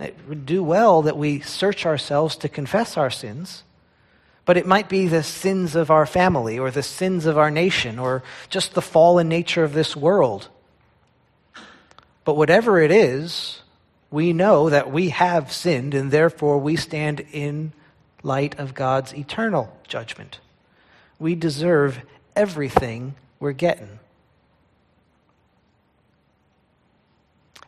It 0.00 0.16
would 0.28 0.46
do 0.46 0.62
well 0.62 1.02
that 1.02 1.16
we 1.16 1.40
search 1.40 1.86
ourselves 1.86 2.36
to 2.36 2.48
confess 2.48 2.96
our 2.96 3.10
sins. 3.10 3.62
But 4.48 4.56
it 4.56 4.66
might 4.66 4.88
be 4.88 5.08
the 5.08 5.22
sins 5.22 5.76
of 5.76 5.90
our 5.90 6.06
family 6.06 6.58
or 6.58 6.70
the 6.70 6.82
sins 6.82 7.26
of 7.26 7.36
our 7.36 7.50
nation 7.50 7.98
or 7.98 8.22
just 8.48 8.72
the 8.72 8.80
fallen 8.80 9.28
nature 9.28 9.62
of 9.62 9.74
this 9.74 9.94
world. 9.94 10.48
But 12.24 12.34
whatever 12.34 12.80
it 12.80 12.90
is, 12.90 13.60
we 14.10 14.32
know 14.32 14.70
that 14.70 14.90
we 14.90 15.10
have 15.10 15.52
sinned 15.52 15.92
and 15.92 16.10
therefore 16.10 16.56
we 16.56 16.76
stand 16.76 17.26
in 17.30 17.74
light 18.22 18.58
of 18.58 18.72
God's 18.72 19.12
eternal 19.12 19.70
judgment. 19.86 20.40
We 21.18 21.34
deserve 21.34 22.00
everything 22.34 23.16
we're 23.38 23.52
getting. 23.52 23.98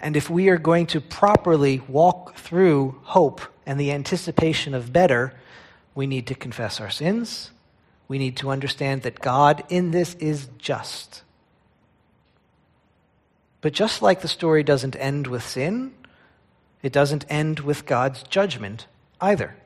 And 0.01 0.17
if 0.17 0.31
we 0.31 0.49
are 0.49 0.57
going 0.57 0.87
to 0.87 1.03
properly 1.03 1.83
walk 1.89 2.37
through 2.37 3.03
hope 3.03 3.43
and 3.67 3.79
the 3.79 3.93
anticipation 3.93 4.73
of 4.73 4.95
better, 4.95 5.35
we 6.01 6.07
need 6.07 6.29
to 6.29 6.35
confess 6.35 6.81
our 6.81 6.89
sins. 6.89 7.51
We 8.09 8.17
need 8.17 8.39
to 8.39 8.49
understand 8.49 9.03
that 9.03 9.21
God 9.21 9.63
in 9.69 9.91
this 9.91 10.15
is 10.15 10.49
just. 10.57 11.23
But 13.61 13.75
just 13.75 14.01
like 14.01 14.23
the 14.23 14.27
story 14.27 14.63
doesn't 14.63 14.97
end 14.97 15.27
with 15.27 15.47
sin, 15.47 15.93
it 16.83 16.91
doesn't 16.91 17.27
end 17.29 17.61
with 17.61 17.85
God's 17.85 18.23
judgment 18.23 18.87
either. 19.21 19.57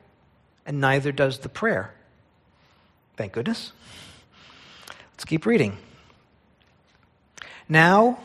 And 0.65 0.81
neither 0.81 1.13
does 1.13 1.37
the 1.39 1.47
prayer. 1.47 1.93
Thank 3.15 3.31
goodness. 3.31 3.71
Let's 5.13 5.23
keep 5.23 5.45
reading. 5.45 5.77
Now, 7.69 8.19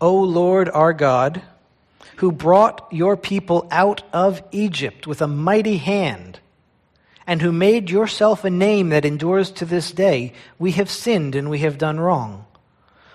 O 0.00 0.14
Lord 0.14 0.68
our 0.68 0.92
God, 0.92 1.42
who 2.18 2.30
brought 2.30 2.86
your 2.92 3.16
people 3.16 3.66
out 3.72 4.04
of 4.12 4.44
Egypt 4.52 5.08
with 5.08 5.20
a 5.20 5.26
mighty 5.26 5.78
hand, 5.78 6.38
and 7.28 7.42
who 7.42 7.52
made 7.52 7.90
yourself 7.90 8.42
a 8.42 8.50
name 8.50 8.88
that 8.88 9.04
endures 9.04 9.50
to 9.50 9.66
this 9.66 9.92
day, 9.92 10.32
we 10.58 10.72
have 10.72 10.90
sinned 10.90 11.34
and 11.34 11.50
we 11.50 11.58
have 11.58 11.76
done 11.76 12.00
wrong. 12.00 12.46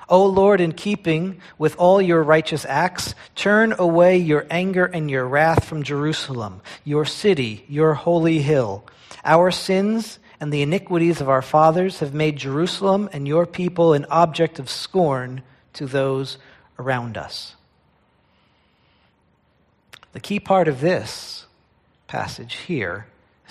O 0.07 0.27
Lord, 0.27 0.61
in 0.61 0.71
keeping 0.73 1.41
with 1.57 1.75
all 1.77 1.99
your 1.99 2.21
righteous 2.21 2.63
acts, 2.63 3.15
turn 3.33 3.73
away 3.79 4.17
your 4.17 4.45
anger 4.51 4.85
and 4.85 5.09
your 5.09 5.27
wrath 5.27 5.65
from 5.65 5.81
Jerusalem, 5.81 6.61
your 6.83 7.05
city, 7.05 7.65
your 7.67 7.95
holy 7.95 8.37
hill. 8.37 8.85
Our 9.25 9.49
sins 9.49 10.19
and 10.39 10.53
the 10.53 10.61
iniquities 10.61 11.19
of 11.19 11.27
our 11.27 11.41
fathers 11.41 11.97
have 11.99 12.13
made 12.13 12.37
Jerusalem 12.37 13.09
and 13.13 13.27
your 13.27 13.47
people 13.47 13.93
an 13.93 14.05
object 14.11 14.59
of 14.59 14.69
scorn 14.69 15.41
to 15.73 15.87
those 15.87 16.37
around 16.77 17.17
us. 17.17 17.55
The 20.11 20.19
key 20.19 20.39
part 20.39 20.67
of 20.67 20.81
this 20.81 21.47
passage 22.05 22.57
here 22.57 23.07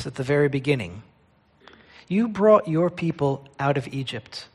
at 0.07 0.15
the 0.17 0.23
very 0.23 0.49
beginning. 0.49 1.03
You 2.09 2.29
brought 2.29 2.69
your 2.69 2.91
people 2.91 3.49
out 3.59 3.79
of 3.79 3.89
Egypt. 3.89 4.49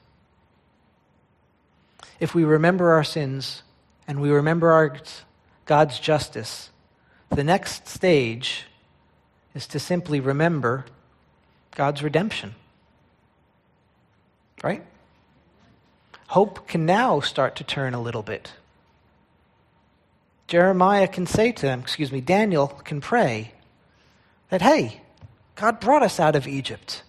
If 2.19 2.35
we 2.35 2.43
remember 2.43 2.91
our 2.91 3.03
sins 3.03 3.63
and 4.07 4.21
we 4.21 4.29
remember 4.29 4.71
our, 4.71 4.97
God's 5.65 5.99
justice, 5.99 6.69
the 7.29 7.43
next 7.43 7.87
stage 7.87 8.65
is 9.53 9.67
to 9.67 9.79
simply 9.79 10.19
remember 10.19 10.85
God's 11.75 12.03
redemption. 12.03 12.55
Right? 14.63 14.83
Hope 16.27 16.67
can 16.67 16.85
now 16.85 17.19
start 17.19 17.55
to 17.57 17.63
turn 17.63 17.93
a 17.93 18.01
little 18.01 18.23
bit. 18.23 18.53
Jeremiah 20.47 21.07
can 21.07 21.25
say 21.25 21.51
to 21.51 21.61
them, 21.61 21.81
excuse 21.81 22.11
me, 22.11 22.21
Daniel 22.21 22.67
can 22.67 23.01
pray 23.01 23.51
that, 24.49 24.61
hey, 24.61 25.01
God 25.57 25.79
brought 25.79 26.03
us 26.03 26.19
out 26.19 26.35
of 26.35 26.47
Egypt. 26.47 27.03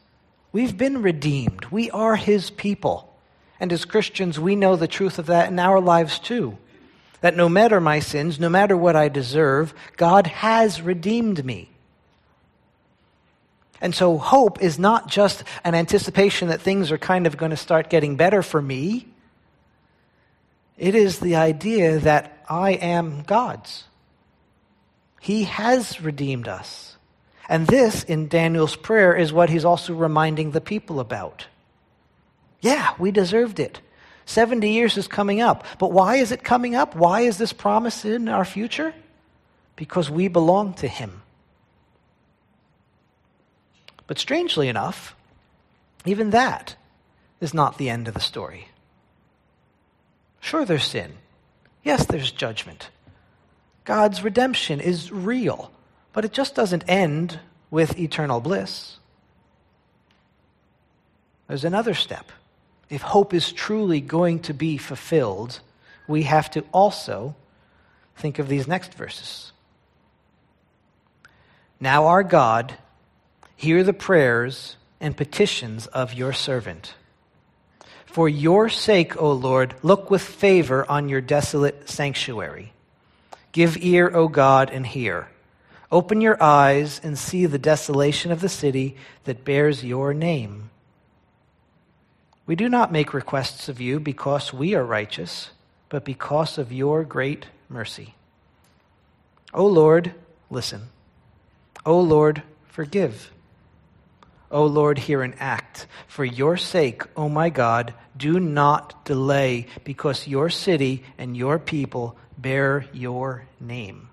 We've 0.53 0.77
been 0.77 1.03
redeemed. 1.03 1.67
We 1.67 1.91
are 1.91 2.17
his 2.17 2.51
people. 2.51 3.15
And 3.61 3.73
as 3.73 3.85
Christians, 3.85 4.41
we 4.41 4.57
know 4.57 4.75
the 4.75 4.89
truth 4.89 5.19
of 5.19 5.27
that 5.27 5.51
in 5.51 5.59
our 5.59 5.81
lives 5.81 6.19
too. 6.19 6.57
That 7.21 7.37
no 7.37 7.49
matter 7.49 7.81
my 7.81 8.01
sins, 8.01 8.41
no 8.41 8.49
matter 8.49 8.77
what 8.77 8.97
I 8.97 9.09
deserve, 9.09 9.75
God 9.97 10.27
has 10.27 10.81
redeemed 10.81 11.45
me. 11.45 11.69
And 13.81 13.95
so 13.95 14.17
hope 14.17 14.63
is 14.63 14.79
not 14.79 15.09
just 15.09 15.45
an 15.63 15.75
anticipation 15.75 16.49
that 16.49 16.63
things 16.63 16.91
are 16.91 16.99
kind 16.99 17.27
of 17.27 17.37
going 17.37 17.51
to 17.51 17.57
start 17.57 17.91
getting 17.91 18.17
better 18.17 18.43
for 18.43 18.63
me. 18.63 19.09
It 20.79 20.95
is 20.95 21.19
the 21.19 21.37
idea 21.37 21.99
that 21.99 22.45
I 22.49 22.73
am 22.73 23.25
God's. 23.25 23.85
He 25.21 25.45
has 25.45 26.01
redeemed 26.01 26.49
us. 26.49 26.98
And 27.49 27.67
this, 27.67 28.05
in 28.05 28.29
Daniel's 28.29 28.77
prayer, 28.77 29.17
is 29.17 29.33
what 29.33 29.49
he's 29.49 29.65
also 29.65 29.95
reminding 29.95 30.51
the 30.51 30.61
people 30.61 31.01
about. 31.01 31.47
Yeah, 32.61 32.95
we 32.99 33.11
deserved 33.11 33.59
it. 33.59 33.81
70 34.27 34.71
years 34.71 34.99
is 34.99 35.09
coming 35.09 35.41
up. 35.41 35.65
But 35.79 35.91
why 35.93 36.17
is 36.17 36.33
it 36.33 36.45
coming 36.45 36.75
up? 36.75 36.95
Why 36.95 37.23
is 37.23 37.39
this 37.39 37.55
promise 37.55 38.05
in 38.05 38.29
our 38.29 38.45
future? 38.45 38.93
Because 39.77 40.11
we 40.11 40.29
belong 40.29 40.75
to 40.75 40.89
him. 40.89 41.23
But 44.07 44.19
strangely 44.19 44.69
enough, 44.69 45.15
even 46.05 46.31
that 46.31 46.77
is 47.41 47.55
not 47.55 47.79
the 47.79 47.89
end 47.89 48.09
of 48.09 48.15
the 48.15 48.21
story. 48.21 48.69
Sure, 50.41 50.65
there's 50.65 50.85
sin. 50.85 51.13
Yes, 51.83 52.07
there's 52.07 52.31
judgment. 52.31 52.91
God's 53.85 54.23
redemption 54.23 54.81
is 54.81 55.11
real, 55.11 55.71
but 56.19 56.25
it 56.25 56.33
just 56.33 56.57
doesn't 56.57 56.83
end 56.89 57.39
with 57.71 57.97
eternal 57.97 58.41
bliss. 58.41 58.97
There's 61.47 61.65
another 61.65 61.95
step. 61.95 62.33
If 62.91 63.03
hope 63.03 63.33
is 63.33 63.53
truly 63.53 64.01
going 64.01 64.41
to 64.41 64.53
be 64.53 64.79
fulfilled, 64.79 65.61
we 66.09 66.25
have 66.25 66.51
to 66.51 66.65
also 66.73 67.37
think 68.17 68.41
of 68.41 68.49
these 68.49 68.67
next 68.67 68.95
verses. 68.95 69.53
Now, 71.79 72.07
our 72.07 72.25
God, 72.25 72.75
hear 73.55 73.85
the 73.85 73.93
prayers 73.93 74.75
and 75.01 75.17
petitions 75.17 75.87
of 75.87 76.15
your 76.15 76.33
servant 76.33 76.95
for 78.07 78.29
your 78.29 78.69
sake, 78.69 79.23
O 79.23 79.31
Lord, 79.31 79.77
look 79.85 80.11
with 80.11 80.23
favor 80.23 80.85
on 80.91 81.09
your 81.09 81.21
desolate 81.21 81.89
sanctuary. 81.89 82.73
Give 83.53 83.77
ear, 83.77 84.11
O 84.13 84.27
God, 84.27 84.71
and 84.71 84.85
hear. 84.85 85.29
Open 85.91 86.21
your 86.21 86.43
eyes 86.43 87.01
and 87.03 87.19
see 87.19 87.47
the 87.47 87.59
desolation 87.59 88.31
of 88.31 88.41
the 88.41 88.49
city 88.49 88.97
that 89.25 89.45
bears 89.45 89.85
your 89.85 90.13
name. 90.13 90.71
We 92.47 92.57
do 92.57 92.69
not 92.69 92.93
make 92.93 93.15
requests 93.15 93.69
of 93.69 93.81
you 93.81 93.99
because 94.01 94.53
we 94.53 94.75
are 94.75 94.85
righteous, 94.85 95.51
but 95.89 96.05
because 96.05 96.59
of 96.59 96.73
your 96.73 97.05
great 97.05 97.47
mercy. 97.69 98.15
O 99.55 99.67
Lord, 99.67 100.13
listen. 100.51 100.89
O 101.87 102.01
Lord, 102.01 102.43
forgive. 102.67 103.31
O 104.51 104.65
Lord, 104.65 104.99
hear 104.99 105.23
and 105.23 105.35
act. 105.39 105.87
For 106.07 106.25
your 106.25 106.57
sake, 106.57 107.03
O 107.17 107.29
my 107.29 107.51
God, 107.51 107.95
do 108.17 108.41
not 108.41 109.05
delay, 109.05 109.67
because 109.85 110.27
your 110.27 110.51
city 110.51 111.05
and 111.17 111.37
your 111.37 111.59
people 111.59 112.17
bear 112.37 112.87
your 112.93 113.47
name. 113.61 114.08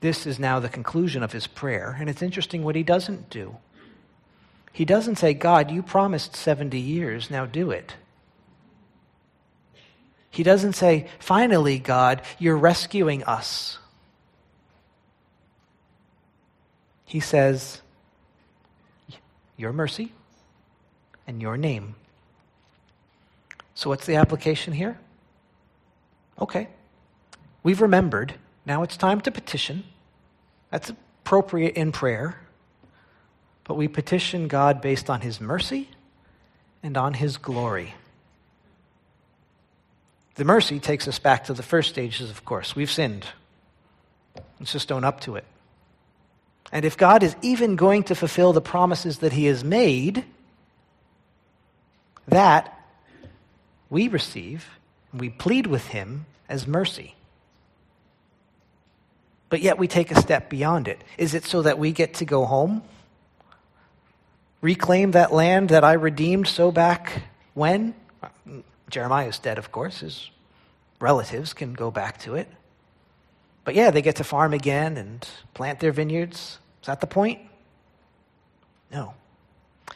This 0.00 0.26
is 0.26 0.38
now 0.38 0.60
the 0.60 0.68
conclusion 0.68 1.22
of 1.22 1.32
his 1.32 1.46
prayer, 1.46 1.96
and 1.98 2.08
it's 2.08 2.22
interesting 2.22 2.62
what 2.62 2.76
he 2.76 2.82
doesn't 2.82 3.30
do. 3.30 3.56
He 4.72 4.84
doesn't 4.84 5.16
say, 5.16 5.34
God, 5.34 5.70
you 5.70 5.82
promised 5.82 6.36
70 6.36 6.78
years, 6.78 7.30
now 7.30 7.46
do 7.46 7.70
it. 7.70 7.94
He 10.30 10.42
doesn't 10.42 10.74
say, 10.74 11.08
finally, 11.18 11.78
God, 11.78 12.22
you're 12.38 12.56
rescuing 12.56 13.24
us. 13.24 13.78
he 17.08 17.20
says, 17.20 17.80
Your 19.56 19.72
mercy 19.72 20.12
and 21.26 21.40
your 21.40 21.56
name. 21.56 21.94
So, 23.74 23.88
what's 23.88 24.04
the 24.04 24.16
application 24.16 24.74
here? 24.74 24.98
Okay, 26.38 26.68
we've 27.62 27.80
remembered. 27.80 28.34
Now 28.68 28.82
it's 28.82 28.98
time 28.98 29.22
to 29.22 29.30
petition. 29.30 29.82
That's 30.70 30.90
appropriate 30.90 31.74
in 31.74 31.90
prayer. 31.90 32.38
But 33.64 33.76
we 33.76 33.88
petition 33.88 34.46
God 34.46 34.82
based 34.82 35.08
on 35.08 35.22
his 35.22 35.40
mercy 35.40 35.88
and 36.82 36.98
on 36.98 37.14
his 37.14 37.38
glory. 37.38 37.94
The 40.34 40.44
mercy 40.44 40.80
takes 40.80 41.08
us 41.08 41.18
back 41.18 41.44
to 41.44 41.54
the 41.54 41.62
first 41.62 41.88
stages, 41.88 42.28
of 42.28 42.44
course. 42.44 42.76
We've 42.76 42.90
sinned. 42.90 43.24
Let's 44.60 44.72
just 44.72 44.92
own 44.92 45.02
up 45.02 45.22
to 45.22 45.36
it. 45.36 45.44
And 46.70 46.84
if 46.84 46.98
God 46.98 47.22
is 47.22 47.34
even 47.40 47.74
going 47.74 48.02
to 48.04 48.14
fulfill 48.14 48.52
the 48.52 48.60
promises 48.60 49.20
that 49.20 49.32
he 49.32 49.46
has 49.46 49.64
made, 49.64 50.26
that 52.28 52.78
we 53.88 54.08
receive, 54.08 54.68
we 55.14 55.30
plead 55.30 55.66
with 55.66 55.86
him 55.88 56.26
as 56.50 56.66
mercy. 56.66 57.14
But 59.48 59.62
yet 59.62 59.78
we 59.78 59.88
take 59.88 60.10
a 60.10 60.20
step 60.20 60.50
beyond 60.50 60.88
it. 60.88 61.02
Is 61.16 61.34
it 61.34 61.44
so 61.44 61.62
that 61.62 61.78
we 61.78 61.92
get 61.92 62.14
to 62.14 62.24
go 62.24 62.44
home? 62.44 62.82
Reclaim 64.60 65.12
that 65.12 65.32
land 65.32 65.70
that 65.70 65.84
I 65.84 65.94
redeemed 65.94 66.48
so 66.48 66.70
back 66.70 67.22
when? 67.54 67.94
Jeremiah 68.90 69.28
is 69.28 69.38
dead, 69.38 69.58
of 69.58 69.72
course. 69.72 70.00
His 70.00 70.30
relatives 71.00 71.52
can 71.52 71.74
go 71.74 71.90
back 71.90 72.18
to 72.20 72.34
it. 72.34 72.48
But 73.64 73.74
yeah, 73.74 73.90
they 73.90 74.02
get 74.02 74.16
to 74.16 74.24
farm 74.24 74.52
again 74.52 74.96
and 74.96 75.26
plant 75.54 75.80
their 75.80 75.92
vineyards. 75.92 76.58
Is 76.82 76.86
that 76.86 77.00
the 77.00 77.06
point? 77.06 77.40
No. 78.90 79.14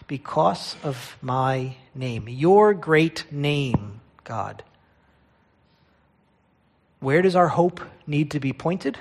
Because 0.06 0.76
of 0.82 1.16
my 1.22 1.76
name, 1.94 2.28
your 2.28 2.74
great 2.74 3.30
name, 3.32 4.00
God. 4.24 4.62
Where 7.00 7.22
does 7.22 7.34
our 7.34 7.48
hope 7.48 7.80
need 8.06 8.30
to 8.32 8.40
be 8.40 8.52
pointed? 8.52 8.98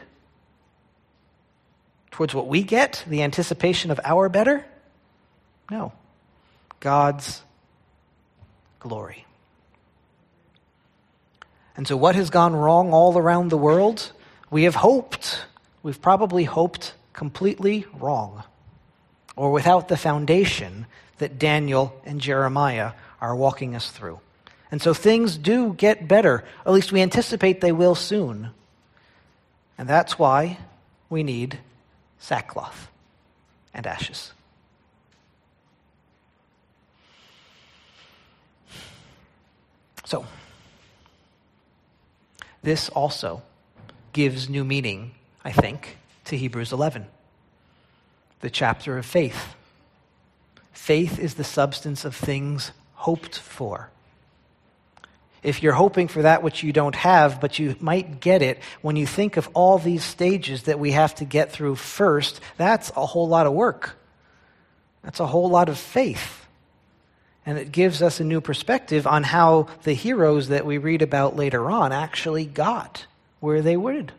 Towards 2.11 2.35
what 2.35 2.47
we 2.47 2.63
get, 2.63 3.03
the 3.07 3.23
anticipation 3.23 3.89
of 3.89 3.99
our 4.03 4.29
better? 4.29 4.65
No. 5.69 5.93
God's 6.79 7.41
glory. 8.79 9.25
And 11.77 11.87
so, 11.87 11.95
what 11.95 12.15
has 12.15 12.29
gone 12.29 12.53
wrong 12.53 12.91
all 12.91 13.17
around 13.17 13.49
the 13.49 13.57
world? 13.57 14.11
We 14.49 14.63
have 14.63 14.75
hoped. 14.75 15.45
We've 15.81 16.01
probably 16.01 16.43
hoped 16.43 16.93
completely 17.13 17.85
wrong 17.93 18.43
or 19.35 19.51
without 19.51 19.87
the 19.87 19.97
foundation 19.97 20.85
that 21.17 21.39
Daniel 21.39 21.99
and 22.05 22.19
Jeremiah 22.19 22.91
are 23.19 23.35
walking 23.35 23.75
us 23.75 23.89
through. 23.89 24.19
And 24.71 24.81
so 24.81 24.93
things 24.93 25.37
do 25.37 25.73
get 25.73 26.07
better. 26.07 26.43
At 26.65 26.73
least 26.73 26.91
we 26.91 27.01
anticipate 27.01 27.61
they 27.61 27.71
will 27.71 27.95
soon. 27.95 28.51
And 29.77 29.87
that's 29.87 30.19
why 30.19 30.57
we 31.09 31.23
need 31.23 31.59
sackcloth 32.21 32.87
and 33.73 33.85
ashes. 33.85 34.31
So, 40.05 40.25
this 42.63 42.89
also 42.89 43.41
gives 44.13 44.49
new 44.49 44.63
meaning, 44.63 45.11
I 45.43 45.51
think, 45.51 45.97
to 46.25 46.37
Hebrews 46.37 46.71
11, 46.71 47.07
the 48.41 48.49
chapter 48.49 48.97
of 48.97 49.05
faith. 49.05 49.55
Faith 50.71 51.17
is 51.17 51.35
the 51.35 51.43
substance 51.43 52.05
of 52.05 52.15
things 52.15 52.71
hoped 52.93 53.37
for. 53.37 53.89
If 55.43 55.63
you're 55.63 55.73
hoping 55.73 56.07
for 56.07 56.21
that 56.21 56.43
which 56.43 56.61
you 56.61 56.71
don't 56.71 56.95
have, 56.95 57.41
but 57.41 57.57
you 57.57 57.75
might 57.79 58.19
get 58.19 58.43
it, 58.43 58.59
when 58.81 58.95
you 58.95 59.07
think 59.07 59.37
of 59.37 59.49
all 59.53 59.79
these 59.79 60.03
stages 60.03 60.63
that 60.63 60.79
we 60.79 60.91
have 60.91 61.15
to 61.15 61.25
get 61.25 61.51
through 61.51 61.75
first, 61.75 62.39
that's 62.57 62.91
a 62.95 63.05
whole 63.05 63.27
lot 63.27 63.47
of 63.47 63.53
work. 63.53 63.97
That's 65.03 65.19
a 65.19 65.25
whole 65.25 65.49
lot 65.49 65.67
of 65.67 65.79
faith. 65.79 66.45
And 67.43 67.57
it 67.57 67.71
gives 67.71 68.03
us 68.03 68.19
a 68.19 68.23
new 68.23 68.39
perspective 68.39 69.07
on 69.07 69.23
how 69.23 69.67
the 69.81 69.93
heroes 69.93 70.49
that 70.49 70.63
we 70.63 70.77
read 70.77 71.01
about 71.01 71.35
later 71.35 71.71
on 71.71 71.91
actually 71.91 72.45
got 72.45 73.07
where 73.39 73.63
they 73.63 73.75
would. 73.75 74.11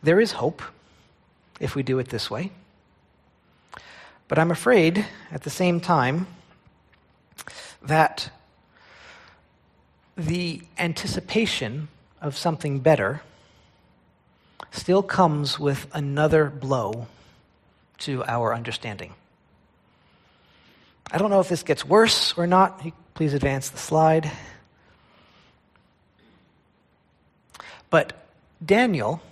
There 0.00 0.20
is 0.20 0.30
hope 0.30 0.62
if 1.58 1.74
we 1.74 1.82
do 1.82 1.98
it 1.98 2.08
this 2.08 2.30
way. 2.30 2.52
But 4.28 4.38
I'm 4.38 4.50
afraid 4.50 5.06
at 5.32 5.42
the 5.42 5.50
same 5.50 5.80
time 5.80 6.26
that 7.82 8.30
the 10.16 10.62
anticipation 10.78 11.88
of 12.20 12.36
something 12.36 12.80
better 12.80 13.22
still 14.70 15.02
comes 15.02 15.58
with 15.58 15.86
another 15.94 16.46
blow 16.50 17.06
to 17.98 18.22
our 18.24 18.54
understanding. 18.54 19.14
I 21.10 21.16
don't 21.16 21.30
know 21.30 21.40
if 21.40 21.48
this 21.48 21.62
gets 21.62 21.84
worse 21.84 22.36
or 22.36 22.46
not. 22.46 22.82
Please 23.14 23.32
advance 23.32 23.70
the 23.70 23.78
slide. 23.78 24.30
But 27.88 28.12
Daniel 28.64 29.22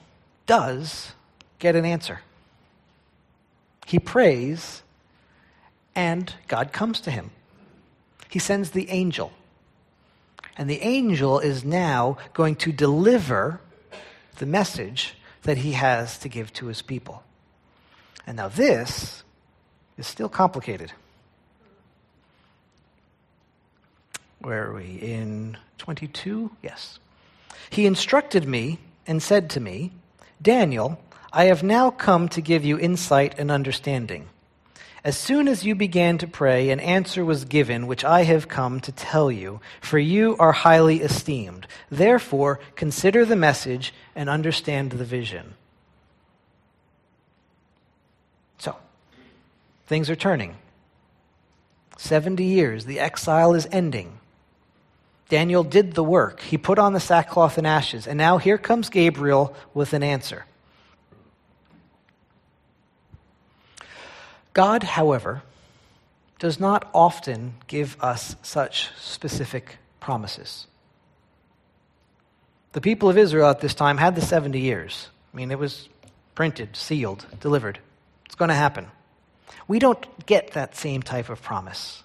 does 0.47 1.13
get 1.59 1.77
an 1.77 1.85
answer. 1.85 2.23
He 3.87 3.99
prays, 3.99 4.83
and 5.97 6.33
God 6.47 6.73
comes 6.73 7.01
to 7.01 7.11
him. 7.11 7.31
He 8.29 8.39
sends 8.39 8.71
the 8.71 8.91
angel. 8.91 9.33
And 10.59 10.71
the 10.71 10.83
angel 10.83 11.39
is 11.41 11.65
now 11.65 12.19
going 12.35 12.57
to 12.57 12.73
deliver 12.73 13.61
the 14.37 14.47
message 14.47 15.15
that 15.43 15.59
he 15.59 15.73
has 15.73 16.19
to 16.19 16.29
give 16.29 16.53
to 16.55 16.67
his 16.67 16.83
people. 16.83 17.23
And 18.27 18.37
now 18.37 18.49
this 18.49 19.25
is 19.97 20.07
still 20.07 20.29
complicated. 20.29 20.93
Where 24.41 24.69
are 24.69 24.75
we? 24.75 24.99
In 25.01 25.57
22? 25.79 26.51
Yes. 26.63 26.99
He 27.71 27.87
instructed 27.87 28.47
me 28.47 28.79
and 29.07 29.23
said 29.23 29.49
to 29.51 29.61
me, 29.61 29.93
Daniel, 30.43 31.01
I 31.33 31.45
have 31.45 31.63
now 31.63 31.91
come 31.91 32.29
to 32.31 32.41
give 32.41 32.65
you 32.65 32.79
insight 32.79 33.39
and 33.39 33.51
understanding. 33.51 34.29
As 35.07 35.17
soon 35.17 35.47
as 35.47 35.65
you 35.65 35.77
began 35.77 36.19
to 36.19 36.27
pray, 36.27 36.71
an 36.71 36.81
answer 36.81 37.25
was 37.25 37.45
given, 37.45 37.87
which 37.87 38.05
I 38.05 38.25
have 38.25 38.49
come 38.49 38.81
to 38.81 38.91
tell 38.91 39.31
you, 39.31 39.61
for 39.81 40.01
you 40.01 40.37
are 40.41 40.51
highly 40.51 41.01
esteemed. 41.01 41.69
Therefore, 41.89 42.59
consider 42.75 43.25
the 43.25 43.37
message 43.37 43.95
and 44.17 44.29
understand 44.29 44.91
the 44.91 45.05
vision. 45.05 45.55
So, 48.59 48.75
things 49.87 50.11
are 50.11 50.17
turning. 50.17 50.57
70 51.99 52.43
years, 52.43 52.85
the 52.87 52.99
exile 52.99 53.55
is 53.55 53.69
ending. 53.71 54.19
Daniel 55.29 55.63
did 55.63 55.95
the 55.95 56.03
work. 56.03 56.41
He 56.41 56.59
put 56.59 56.81
on 56.81 56.95
the 56.95 57.01
sackcloth 57.01 57.59
and 57.59 57.67
ashes. 57.67 58.09
And 58.09 58.19
now 58.19 58.39
here 58.39 58.59
comes 58.59 58.89
Gabriel 58.89 59.55
with 59.73 59.93
an 59.93 60.03
answer. 60.03 60.47
God, 64.57 64.85
however, 64.85 65.43
does 66.39 66.59
not 66.59 66.89
often 66.95 67.57
give 67.67 67.95
us 68.01 68.37
such 68.41 68.89
specific 68.99 69.77
promises. 70.01 70.67
The 72.73 72.81
people 72.81 73.11
of 73.11 73.19
Israel 73.19 73.51
at 73.51 73.61
this 73.61 73.75
time 73.75 73.99
had 73.99 74.15
the 74.15 74.23
70 74.23 74.59
years. 74.59 75.09
I 75.35 75.37
mean, 75.37 75.51
it 75.51 75.59
was 75.59 75.91
printed, 76.35 76.75
sealed, 76.75 77.27
delivered. 77.39 77.81
It's 78.25 78.35
going 78.35 78.49
to 78.49 78.55
happen. 78.55 78.87
We 79.69 79.79
don't 79.79 80.25
get 80.25 80.53
that 80.53 80.75
same 80.75 81.03
type 81.03 81.29
of 81.29 81.43
promise. 81.43 82.03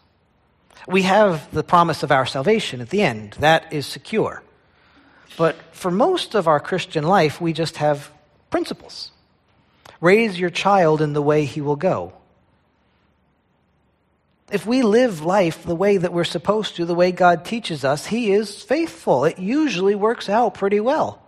We 0.85 1.03
have 1.03 1.49
the 1.53 1.63
promise 1.63 2.03
of 2.03 2.11
our 2.11 2.25
salvation 2.25 2.81
at 2.81 2.89
the 2.89 3.01
end. 3.01 3.37
That 3.39 3.71
is 3.71 3.85
secure. 3.85 4.43
But 5.37 5.55
for 5.71 5.89
most 5.89 6.35
of 6.35 6.49
our 6.49 6.59
Christian 6.59 7.05
life, 7.05 7.39
we 7.39 7.53
just 7.53 7.77
have 7.77 8.11
principles. 8.49 9.11
Raise 10.01 10.37
your 10.37 10.49
child 10.49 11.01
in 11.01 11.13
the 11.13 11.21
way 11.21 11.45
he 11.45 11.61
will 11.61 11.77
go. 11.77 12.11
If 14.51 14.65
we 14.65 14.81
live 14.81 15.21
life 15.21 15.63
the 15.63 15.75
way 15.75 15.97
that 15.97 16.13
we're 16.13 16.23
supposed 16.23 16.75
to, 16.75 16.85
the 16.85 16.95
way 16.95 17.11
God 17.11 17.45
teaches 17.45 17.85
us, 17.85 18.05
He 18.05 18.31
is 18.31 18.61
faithful. 18.61 19.25
It 19.25 19.39
usually 19.39 19.95
works 19.95 20.29
out 20.29 20.55
pretty 20.55 20.79
well. 20.79 21.21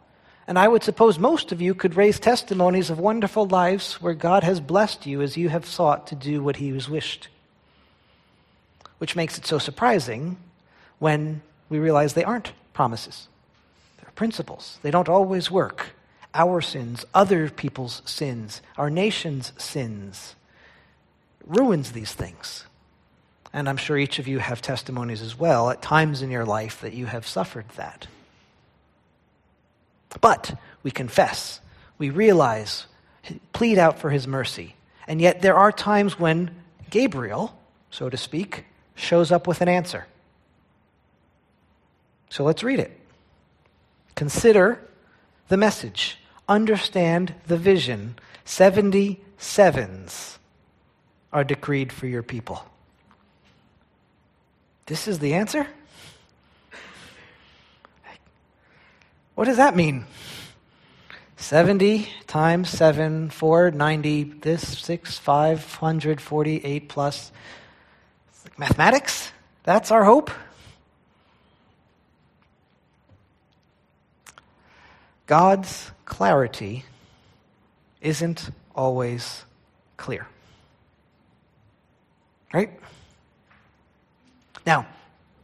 And 0.46 0.60
I 0.60 0.68
would 0.68 0.84
suppose 0.84 1.18
most 1.18 1.52
of 1.54 1.62
you 1.62 1.74
could 1.74 1.96
raise 1.96 2.20
testimonies 2.20 2.90
of 2.90 3.00
wonderful 3.00 3.46
lives 3.46 4.02
where 4.02 4.14
God 4.14 4.44
has 4.44 4.60
blessed 4.60 5.06
you 5.06 5.22
as 5.22 5.38
you 5.38 5.48
have 5.50 5.66
sought 5.66 6.08
to 6.08 6.16
do 6.16 6.44
what 6.44 6.58
He 6.58 6.70
has 6.70 6.90
wished 6.90 7.30
which 9.04 9.18
makes 9.18 9.38
it 9.38 9.46
so 9.46 9.58
surprising 9.58 10.38
when 11.00 11.42
we 11.68 11.78
realize 11.78 12.14
they 12.14 12.24
aren't 12.24 12.54
promises. 12.72 13.28
They're 13.98 14.10
principles. 14.16 14.80
They 14.82 14.92
don't 14.92 15.10
always 15.10 15.52
work. 15.52 15.88
Our 16.34 16.62
sins, 16.62 17.04
other 17.14 17.50
people's 17.50 18.02
sins, 18.06 18.62
our 18.78 18.90
nation's 18.90 19.52
sins 19.58 20.36
ruins 21.46 21.92
these 21.92 22.14
things. 22.14 22.64
And 23.54 23.70
I'm 23.70 23.78
sure 23.78 23.98
each 23.98 24.18
of 24.18 24.28
you 24.28 24.40
have 24.40 24.62
testimonies 24.62 25.22
as 25.22 25.38
well 25.38 25.70
at 25.70 25.82
times 25.82 26.24
in 26.24 26.32
your 26.32 26.46
life 26.46 26.82
that 26.82 26.94
you 26.94 27.06
have 27.06 27.28
suffered 27.28 27.70
that. 27.76 28.08
But 30.20 30.60
we 30.82 30.92
confess, 30.92 31.60
we 31.98 32.10
realize, 32.10 32.88
plead 33.54 33.78
out 33.78 34.00
for 34.00 34.10
his 34.10 34.28
mercy. 34.28 34.76
And 35.08 35.22
yet 35.22 35.42
there 35.42 35.56
are 35.56 35.72
times 35.72 36.20
when 36.20 36.52
Gabriel, 36.90 37.56
so 37.92 38.10
to 38.10 38.18
speak, 38.18 38.66
shows 38.96 39.32
up 39.32 39.48
with 39.48 39.62
an 39.62 39.70
answer. 39.70 40.08
So 42.30 42.44
let's 42.44 42.64
read 42.64 42.80
it. 42.80 43.00
Consider 44.16 44.80
the 45.48 45.58
message, 45.58 46.18
understand 46.48 47.36
the 47.48 47.58
vision. 47.58 48.16
70 48.46 49.20
sevens 49.38 50.40
are 51.32 51.44
decreed 51.44 51.92
for 51.92 52.08
your 52.08 52.24
people. 52.24 52.66
This 54.86 55.08
is 55.08 55.20
the 55.20 55.34
answer? 55.34 55.68
What 59.36 59.46
does 59.46 59.58
that 59.58 59.76
mean? 59.76 60.06
70 61.38 62.08
times 62.28 62.70
7, 62.70 63.30
490, 63.30 64.24
this 64.42 64.80
6, 64.80 65.18
548 65.18 66.90
plus. 66.90 67.32
Mathematics? 68.58 69.32
That's 69.64 69.92
our 69.92 70.04
hope? 70.04 70.32
God's 75.26 75.92
clarity 76.06 76.86
isn't 78.02 78.50
always 78.76 79.46
clear. 79.98 80.28
Right? 82.54 82.80
Now, 84.66 84.88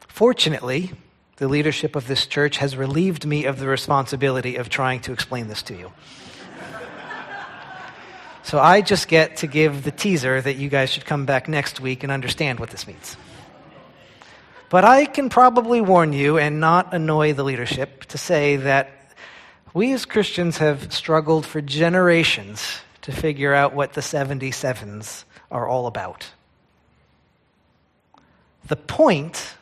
fortunately, 0.07 0.93
the 1.37 1.47
leadership 1.47 1.95
of 1.95 2.07
this 2.07 2.25
church 2.25 2.57
has 2.57 2.75
relieved 2.75 3.25
me 3.25 3.45
of 3.45 3.59
the 3.59 3.67
responsibility 3.67 4.55
of 4.57 4.69
trying 4.69 5.01
to 5.01 5.13
explain 5.13 5.47
this 5.47 5.61
to 5.63 5.75
you. 5.75 5.91
so 8.43 8.59
I 8.59 8.81
just 8.81 9.07
get 9.07 9.37
to 9.37 9.47
give 9.47 9.83
the 9.83 9.91
teaser 9.91 10.41
that 10.41 10.55
you 10.55 10.69
guys 10.69 10.89
should 10.89 11.05
come 11.05 11.25
back 11.25 11.47
next 11.47 11.79
week 11.79 12.03
and 12.03 12.11
understand 12.11 12.59
what 12.59 12.69
this 12.69 12.87
means. 12.87 13.17
But 14.69 14.85
I 14.85 15.05
can 15.05 15.29
probably 15.29 15.81
warn 15.81 16.13
you 16.13 16.37
and 16.37 16.59
not 16.59 16.93
annoy 16.93 17.33
the 17.33 17.43
leadership 17.43 18.05
to 18.05 18.17
say 18.17 18.57
that 18.57 18.91
we 19.73 19.93
as 19.93 20.05
Christians 20.05 20.57
have 20.57 20.93
struggled 20.93 21.45
for 21.45 21.61
generations 21.61 22.79
to 23.01 23.11
figure 23.11 23.53
out 23.53 23.73
what 23.73 23.93
the 23.93 24.01
77s 24.01 25.23
are 25.51 25.67
all 25.67 25.87
about. 25.87 26.29
The 28.67 28.75
point 28.75 29.55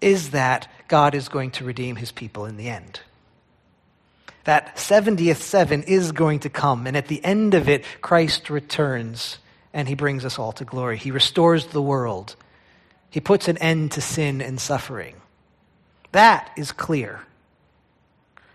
is 0.00 0.30
that 0.30 0.68
God 0.88 1.14
is 1.14 1.28
going 1.28 1.50
to 1.52 1.64
redeem 1.64 1.96
his 1.96 2.12
people 2.12 2.46
in 2.46 2.56
the 2.56 2.68
end. 2.68 3.00
That 4.44 4.76
70th 4.76 5.36
seven 5.36 5.82
is 5.84 6.12
going 6.12 6.40
to 6.40 6.50
come, 6.50 6.86
and 6.86 6.96
at 6.96 7.08
the 7.08 7.24
end 7.24 7.54
of 7.54 7.68
it, 7.68 7.84
Christ 8.02 8.50
returns 8.50 9.38
and 9.74 9.88
he 9.88 9.94
brings 9.94 10.24
us 10.24 10.38
all 10.38 10.52
to 10.52 10.64
glory. 10.64 10.96
He 10.96 11.10
restores 11.10 11.66
the 11.66 11.82
world, 11.82 12.36
he 13.10 13.20
puts 13.20 13.48
an 13.48 13.58
end 13.58 13.92
to 13.92 14.00
sin 14.00 14.40
and 14.40 14.60
suffering. 14.60 15.16
That 16.12 16.50
is 16.56 16.72
clear. 16.72 17.20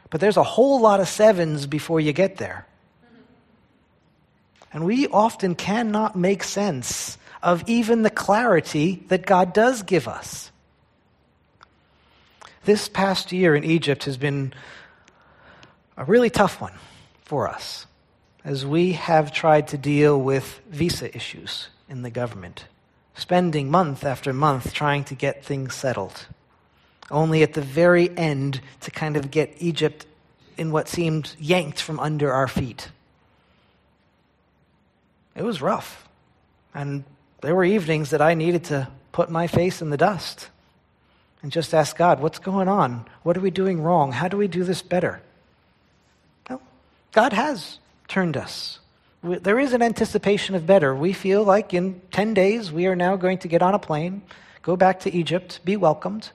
But 0.09 0.21
there's 0.21 0.37
a 0.37 0.43
whole 0.43 0.79
lot 0.79 1.01
of 1.01 1.07
sevens 1.07 1.67
before 1.67 1.99
you 1.99 2.13
get 2.13 2.37
there. 2.37 2.65
And 4.73 4.85
we 4.85 5.07
often 5.07 5.55
cannot 5.55 6.15
make 6.15 6.43
sense 6.43 7.17
of 7.41 7.63
even 7.67 8.01
the 8.01 8.09
clarity 8.09 9.03
that 9.07 9.25
God 9.25 9.53
does 9.53 9.83
give 9.83 10.07
us. 10.07 10.51
This 12.65 12.89
past 12.89 13.31
year 13.31 13.55
in 13.55 13.63
Egypt 13.63 14.03
has 14.03 14.17
been 14.17 14.53
a 15.97 16.03
really 16.03 16.29
tough 16.29 16.59
one 16.61 16.73
for 17.23 17.47
us 17.47 17.85
as 18.43 18.65
we 18.65 18.93
have 18.93 19.31
tried 19.31 19.67
to 19.69 19.77
deal 19.77 20.19
with 20.19 20.61
visa 20.69 21.15
issues 21.15 21.69
in 21.89 22.01
the 22.01 22.09
government, 22.09 22.65
spending 23.15 23.69
month 23.71 24.03
after 24.03 24.33
month 24.33 24.73
trying 24.73 25.03
to 25.05 25.15
get 25.15 25.43
things 25.43 25.73
settled, 25.73 26.27
only 27.11 27.43
at 27.43 27.53
the 27.53 27.61
very 27.61 28.15
end 28.17 28.61
to 28.81 28.91
kind 28.91 29.17
of 29.17 29.31
get 29.31 29.53
Egypt 29.59 30.05
in 30.57 30.71
what 30.71 30.87
seemed 30.87 31.35
yanked 31.39 31.81
from 31.81 31.99
under 31.99 32.31
our 32.31 32.47
feet. 32.47 32.89
It 35.35 35.43
was 35.43 35.61
rough. 35.61 36.07
And 36.73 37.03
there 37.41 37.55
were 37.55 37.63
evenings 37.63 38.09
that 38.09 38.21
I 38.21 38.33
needed 38.33 38.65
to 38.65 38.87
put 39.11 39.29
my 39.29 39.47
face 39.47 39.81
in 39.81 39.89
the 39.89 39.97
dust 39.97 40.49
and 41.41 41.51
just 41.51 41.73
ask 41.73 41.97
God, 41.97 42.19
what's 42.19 42.39
going 42.39 42.67
on? 42.67 43.05
What 43.23 43.37
are 43.37 43.41
we 43.41 43.51
doing 43.51 43.81
wrong? 43.81 44.11
How 44.11 44.27
do 44.27 44.37
we 44.37 44.47
do 44.47 44.63
this 44.63 44.81
better? 44.81 45.21
Well, 46.49 46.61
God 47.11 47.33
has 47.33 47.79
turned 48.07 48.35
us. 48.35 48.79
There 49.23 49.59
is 49.59 49.73
an 49.73 49.81
anticipation 49.81 50.55
of 50.55 50.65
better. 50.65 50.95
We 50.95 51.13
feel 51.13 51.43
like 51.43 51.73
in 51.73 52.01
10 52.11 52.33
days 52.33 52.71
we 52.71 52.87
are 52.87 52.95
now 52.95 53.15
going 53.15 53.37
to 53.39 53.47
get 53.47 53.61
on 53.61 53.73
a 53.73 53.79
plane, 53.79 54.21
go 54.61 54.75
back 54.75 55.01
to 55.01 55.13
Egypt, 55.13 55.59
be 55.65 55.75
welcomed. 55.75 56.31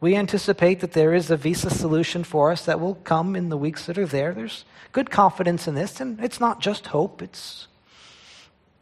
We 0.00 0.16
anticipate 0.16 0.80
that 0.80 0.92
there 0.92 1.14
is 1.14 1.30
a 1.30 1.36
visa 1.36 1.70
solution 1.70 2.24
for 2.24 2.52
us 2.52 2.64
that 2.66 2.80
will 2.80 2.96
come 2.96 3.36
in 3.36 3.48
the 3.48 3.56
weeks 3.56 3.86
that 3.86 3.98
are 3.98 4.06
there. 4.06 4.32
There's 4.32 4.64
good 4.92 5.10
confidence 5.10 5.66
in 5.66 5.74
this, 5.74 6.00
and 6.00 6.20
it's 6.22 6.40
not 6.40 6.60
just 6.60 6.88
hope, 6.88 7.22
it's 7.22 7.68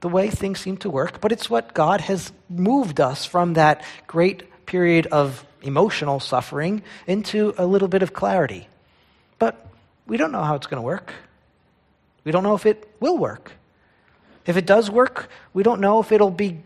the 0.05 0.11
way 0.11 0.28
things 0.28 0.61
seem 0.61 0.76
to 0.76 0.90
work, 0.90 1.22
but 1.22 1.32
it's 1.32 1.48
what 1.48 1.72
God 1.72 2.02
has 2.02 2.30
moved 2.50 3.00
us 3.00 3.24
from 3.24 3.55
that 3.55 3.82
great 4.07 4.66
period 4.66 5.07
of 5.07 5.46
emotional 5.62 6.20
suffering 6.20 6.82
into 7.07 7.55
a 7.57 7.64
little 7.64 7.88
bit 7.88 8.02
of 8.02 8.12
clarity. 8.12 8.68
But 9.38 9.66
we 10.07 10.18
don't 10.18 10.30
know 10.30 10.42
how 10.42 10.57
it's 10.57 10.66
going 10.66 10.76
to 10.76 10.84
work. 10.84 11.14
We 12.22 12.32
don't 12.32 12.42
know 12.42 12.55
if 12.55 12.66
it 12.66 12.86
will 13.00 13.16
work. 13.16 13.52
If 14.44 14.59
it 14.59 14.66
does 14.66 14.90
work, 14.90 15.30
we 15.55 15.62
don't 15.62 15.80
know 15.80 16.00
if 16.00 16.12
it'll 16.12 16.30
be 16.30 16.61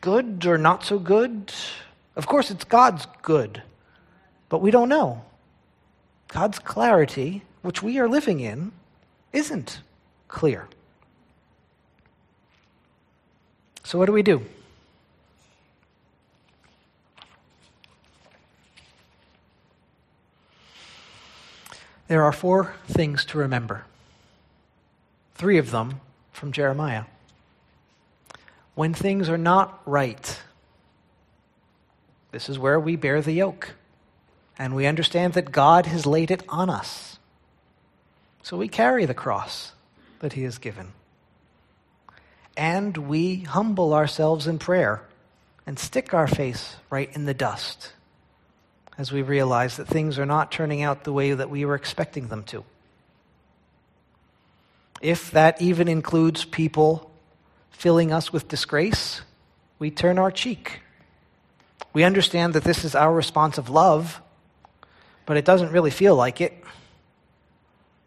good 0.00 0.44
or 0.44 0.58
not 0.58 0.84
so 0.84 0.98
good. 0.98 1.52
Of 2.16 2.26
course, 2.26 2.50
it's 2.50 2.64
God's 2.64 3.06
good, 3.22 3.62
but 4.48 4.60
we 4.60 4.72
don't 4.72 4.88
know. 4.88 5.22
God's 6.26 6.58
clarity, 6.58 7.44
which 7.62 7.84
we 7.84 8.00
are 8.00 8.08
living 8.08 8.40
in, 8.40 8.72
isn't 9.32 9.80
clear. 10.26 10.66
So, 13.88 13.96
what 13.96 14.04
do 14.04 14.12
we 14.12 14.22
do? 14.22 14.42
There 22.06 22.22
are 22.22 22.32
four 22.32 22.74
things 22.86 23.24
to 23.24 23.38
remember. 23.38 23.86
Three 25.36 25.56
of 25.56 25.70
them 25.70 26.02
from 26.32 26.52
Jeremiah. 26.52 27.04
When 28.74 28.92
things 28.92 29.30
are 29.30 29.38
not 29.38 29.80
right, 29.86 30.38
this 32.30 32.50
is 32.50 32.58
where 32.58 32.78
we 32.78 32.94
bear 32.94 33.22
the 33.22 33.32
yoke. 33.32 33.70
And 34.58 34.76
we 34.76 34.84
understand 34.84 35.32
that 35.32 35.50
God 35.50 35.86
has 35.86 36.04
laid 36.04 36.30
it 36.30 36.42
on 36.50 36.68
us. 36.68 37.18
So 38.42 38.58
we 38.58 38.68
carry 38.68 39.06
the 39.06 39.14
cross 39.14 39.72
that 40.18 40.34
He 40.34 40.42
has 40.42 40.58
given 40.58 40.92
and 42.58 42.96
we 42.96 43.36
humble 43.36 43.94
ourselves 43.94 44.48
in 44.48 44.58
prayer 44.58 45.00
and 45.64 45.78
stick 45.78 46.12
our 46.12 46.26
face 46.26 46.74
right 46.90 47.08
in 47.14 47.24
the 47.24 47.32
dust 47.32 47.92
as 48.98 49.12
we 49.12 49.22
realize 49.22 49.76
that 49.76 49.86
things 49.86 50.18
are 50.18 50.26
not 50.26 50.50
turning 50.50 50.82
out 50.82 51.04
the 51.04 51.12
way 51.12 51.32
that 51.32 51.48
we 51.48 51.64
were 51.64 51.76
expecting 51.76 52.26
them 52.26 52.42
to. 52.42 52.64
If 55.00 55.30
that 55.30 55.62
even 55.62 55.86
includes 55.86 56.44
people 56.44 57.08
filling 57.70 58.12
us 58.12 58.32
with 58.32 58.48
disgrace, 58.48 59.22
we 59.78 59.92
turn 59.92 60.18
our 60.18 60.32
cheek. 60.32 60.80
We 61.92 62.02
understand 62.02 62.54
that 62.54 62.64
this 62.64 62.84
is 62.84 62.96
our 62.96 63.14
response 63.14 63.56
of 63.56 63.70
love, 63.70 64.20
but 65.26 65.36
it 65.36 65.44
doesn't 65.44 65.70
really 65.70 65.92
feel 65.92 66.16
like 66.16 66.40
it. 66.40 66.52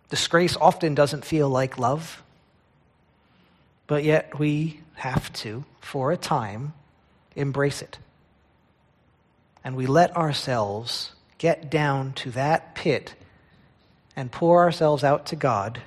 Disgrace 0.09 0.57
often 0.57 0.93
doesn't 0.93 1.23
feel 1.23 1.47
like 1.47 1.77
love. 1.77 2.21
But 3.91 4.05
yet 4.05 4.39
we 4.39 4.79
have 4.93 5.33
to, 5.33 5.65
for 5.81 6.13
a 6.13 6.17
time, 6.17 6.71
embrace 7.35 7.81
it. 7.81 7.97
And 9.65 9.75
we 9.75 9.85
let 9.85 10.15
ourselves 10.15 11.11
get 11.37 11.69
down 11.69 12.13
to 12.13 12.31
that 12.31 12.73
pit 12.73 13.15
and 14.15 14.31
pour 14.31 14.63
ourselves 14.63 15.03
out 15.03 15.25
to 15.25 15.35
God 15.35 15.81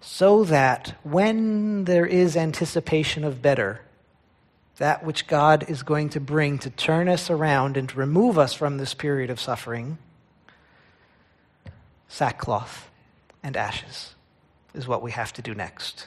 so 0.00 0.44
that 0.44 0.94
when 1.02 1.82
there 1.82 2.06
is 2.06 2.36
anticipation 2.36 3.24
of 3.24 3.42
better, 3.42 3.80
that 4.76 5.04
which 5.04 5.26
God 5.26 5.68
is 5.68 5.82
going 5.82 6.10
to 6.10 6.20
bring 6.20 6.60
to 6.60 6.70
turn 6.70 7.08
us 7.08 7.28
around 7.28 7.76
and 7.76 7.88
to 7.88 7.98
remove 7.98 8.38
us 8.38 8.54
from 8.54 8.76
this 8.76 8.94
period 8.94 9.30
of 9.30 9.40
suffering, 9.40 9.98
sackcloth 12.06 12.88
and 13.42 13.56
ashes 13.56 14.14
is 14.74 14.86
what 14.86 15.02
we 15.02 15.10
have 15.10 15.32
to 15.32 15.42
do 15.42 15.56
next 15.56 16.06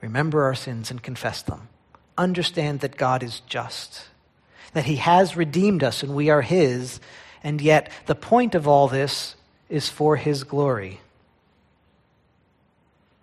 remember 0.00 0.44
our 0.44 0.54
sins 0.54 0.90
and 0.90 1.02
confess 1.02 1.42
them. 1.42 1.68
Understand 2.16 2.80
that 2.80 2.96
God 2.96 3.22
is 3.22 3.40
just, 3.40 4.08
that 4.72 4.84
He 4.84 4.96
has 4.96 5.36
redeemed 5.36 5.82
us 5.82 6.02
and 6.02 6.14
we 6.14 6.30
are 6.30 6.42
His, 6.42 7.00
and 7.42 7.60
yet 7.60 7.90
the 8.06 8.14
point 8.14 8.54
of 8.54 8.68
all 8.68 8.88
this 8.88 9.36
is 9.68 9.88
for 9.88 10.16
His 10.16 10.44
glory. 10.44 11.00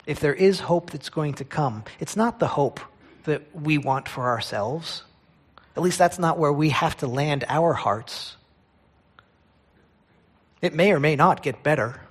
If 0.05 0.19
there 0.19 0.33
is 0.33 0.61
hope 0.61 0.91
that's 0.91 1.09
going 1.09 1.33
to 1.35 1.43
come, 1.43 1.83
it's 1.99 2.15
not 2.15 2.39
the 2.39 2.47
hope 2.47 2.79
that 3.25 3.43
we 3.53 3.77
want 3.77 4.07
for 4.07 4.27
ourselves. 4.27 5.03
At 5.75 5.83
least 5.83 5.99
that's 5.99 6.17
not 6.17 6.39
where 6.39 6.53
we 6.53 6.69
have 6.69 6.97
to 6.97 7.07
land 7.07 7.43
our 7.49 7.73
hearts. 7.73 8.37
It 10.61 10.73
may 10.73 10.91
or 10.91 10.99
may 10.99 11.15
not 11.15 11.43
get 11.43 11.61
better, 11.61 12.01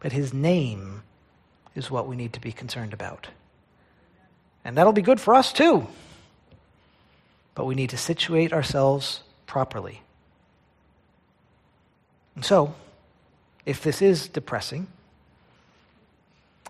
but 0.00 0.12
his 0.12 0.32
name 0.32 1.02
is 1.74 1.90
what 1.90 2.08
we 2.08 2.16
need 2.16 2.32
to 2.32 2.40
be 2.40 2.50
concerned 2.50 2.92
about. 2.92 3.28
And 4.64 4.76
that'll 4.76 4.92
be 4.92 5.02
good 5.02 5.20
for 5.20 5.34
us 5.34 5.52
too. 5.52 5.86
But 7.54 7.66
we 7.66 7.74
need 7.74 7.90
to 7.90 7.98
situate 7.98 8.52
ourselves 8.52 9.20
properly. 9.46 10.02
And 12.34 12.44
so, 12.44 12.74
if 13.66 13.82
this 13.82 14.00
is 14.00 14.28
depressing, 14.28 14.86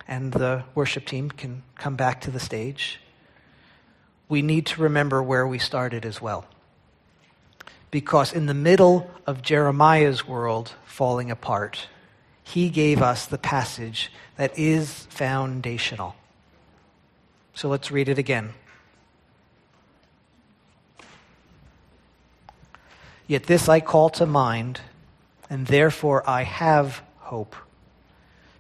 and 0.09 0.33
the 0.33 0.65
worship 0.75 1.07
team 1.07 1.31
can 1.31 1.63
come 1.77 1.97
back 1.97 2.21
to 2.23 2.31
the 2.31 2.41
stage, 2.41 3.01
we 4.29 4.43
need 4.43 4.67
to 4.67 4.83
remember 4.83 5.23
where 5.23 5.47
we 5.47 5.59
started 5.59 6.05
as 6.05 6.21
well. 6.21 6.45
Because 7.91 8.33
in 8.33 8.47
the 8.47 8.55
middle 8.55 9.11
of 9.27 9.43
Jeremiah's 9.43 10.27
world 10.27 10.73
falling 10.85 11.31
apart, 11.31 11.89
he 12.43 12.71
gave 12.71 13.03
us 13.03 13.27
the 13.27 13.39
passage 13.39 14.11
that 14.37 14.59
is 14.59 15.07
foundational. 15.11 16.17
So 17.55 17.69
let's 17.69 17.91
read 17.91 18.09
it 18.09 18.19
again. 18.19 18.55
Yet 23.27 23.45
this 23.45 23.69
I 23.69 23.81
call 23.81 24.11
to 24.11 24.27
mind, 24.27 24.81
and 25.49 25.67
therefore 25.67 26.29
I 26.29 26.43
have 26.43 27.03
hope. 27.19 27.57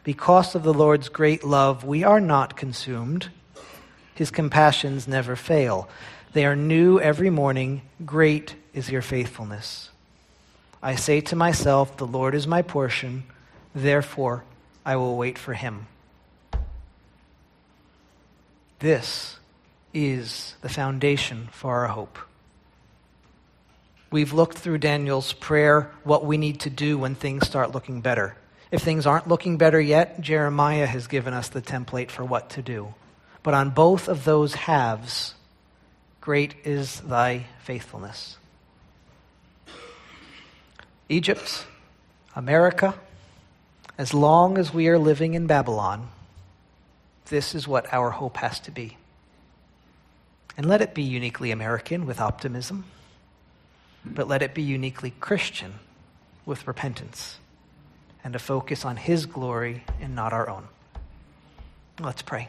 Because 0.04 0.54
of 0.54 0.62
the 0.62 0.74
Lord's 0.74 1.08
great 1.08 1.44
love, 1.44 1.84
we 1.84 2.04
are 2.04 2.20
not 2.20 2.56
consumed. 2.56 3.30
His 4.14 4.30
compassions 4.30 5.06
never 5.06 5.36
fail. 5.36 5.88
They 6.32 6.44
are 6.44 6.56
new 6.56 6.98
every 6.98 7.30
morning. 7.30 7.82
Great 8.04 8.56
is 8.74 8.90
your 8.90 9.02
faithfulness. 9.02 9.90
I 10.82 10.96
say 10.96 11.20
to 11.20 11.36
myself, 11.36 11.96
The 11.96 12.06
Lord 12.06 12.34
is 12.34 12.46
my 12.46 12.62
portion. 12.62 13.24
Therefore, 13.74 14.44
I 14.84 14.96
will 14.96 15.16
wait 15.16 15.38
for 15.38 15.54
him. 15.54 15.86
This 18.82 19.38
is 19.94 20.56
the 20.60 20.68
foundation 20.68 21.48
for 21.52 21.76
our 21.76 21.86
hope. 21.86 22.18
We've 24.10 24.32
looked 24.32 24.58
through 24.58 24.78
Daniel's 24.78 25.32
prayer 25.34 25.92
what 26.02 26.24
we 26.24 26.36
need 26.36 26.58
to 26.62 26.70
do 26.70 26.98
when 26.98 27.14
things 27.14 27.46
start 27.46 27.70
looking 27.70 28.00
better. 28.00 28.34
If 28.72 28.82
things 28.82 29.06
aren't 29.06 29.28
looking 29.28 29.56
better 29.56 29.80
yet, 29.80 30.20
Jeremiah 30.20 30.86
has 30.86 31.06
given 31.06 31.32
us 31.32 31.48
the 31.48 31.62
template 31.62 32.10
for 32.10 32.24
what 32.24 32.50
to 32.50 32.62
do. 32.62 32.92
But 33.44 33.54
on 33.54 33.70
both 33.70 34.08
of 34.08 34.24
those 34.24 34.54
halves, 34.54 35.34
great 36.20 36.56
is 36.64 37.02
thy 37.02 37.46
faithfulness. 37.62 38.36
Egypt, 41.08 41.66
America, 42.34 42.96
as 43.96 44.12
long 44.12 44.58
as 44.58 44.74
we 44.74 44.88
are 44.88 44.98
living 44.98 45.34
in 45.34 45.46
Babylon, 45.46 46.08
this 47.32 47.54
is 47.54 47.66
what 47.66 47.90
our 47.94 48.10
hope 48.10 48.36
has 48.36 48.60
to 48.60 48.70
be. 48.70 48.98
And 50.54 50.66
let 50.66 50.82
it 50.82 50.92
be 50.92 51.02
uniquely 51.02 51.50
American 51.50 52.04
with 52.04 52.20
optimism, 52.20 52.84
but 54.04 54.28
let 54.28 54.42
it 54.42 54.54
be 54.54 54.60
uniquely 54.60 55.14
Christian 55.18 55.76
with 56.44 56.66
repentance 56.66 57.38
and 58.22 58.36
a 58.36 58.38
focus 58.38 58.84
on 58.84 58.98
His 58.98 59.24
glory 59.24 59.82
and 59.98 60.14
not 60.14 60.34
our 60.34 60.50
own. 60.50 60.68
Let's 61.98 62.20
pray. 62.20 62.48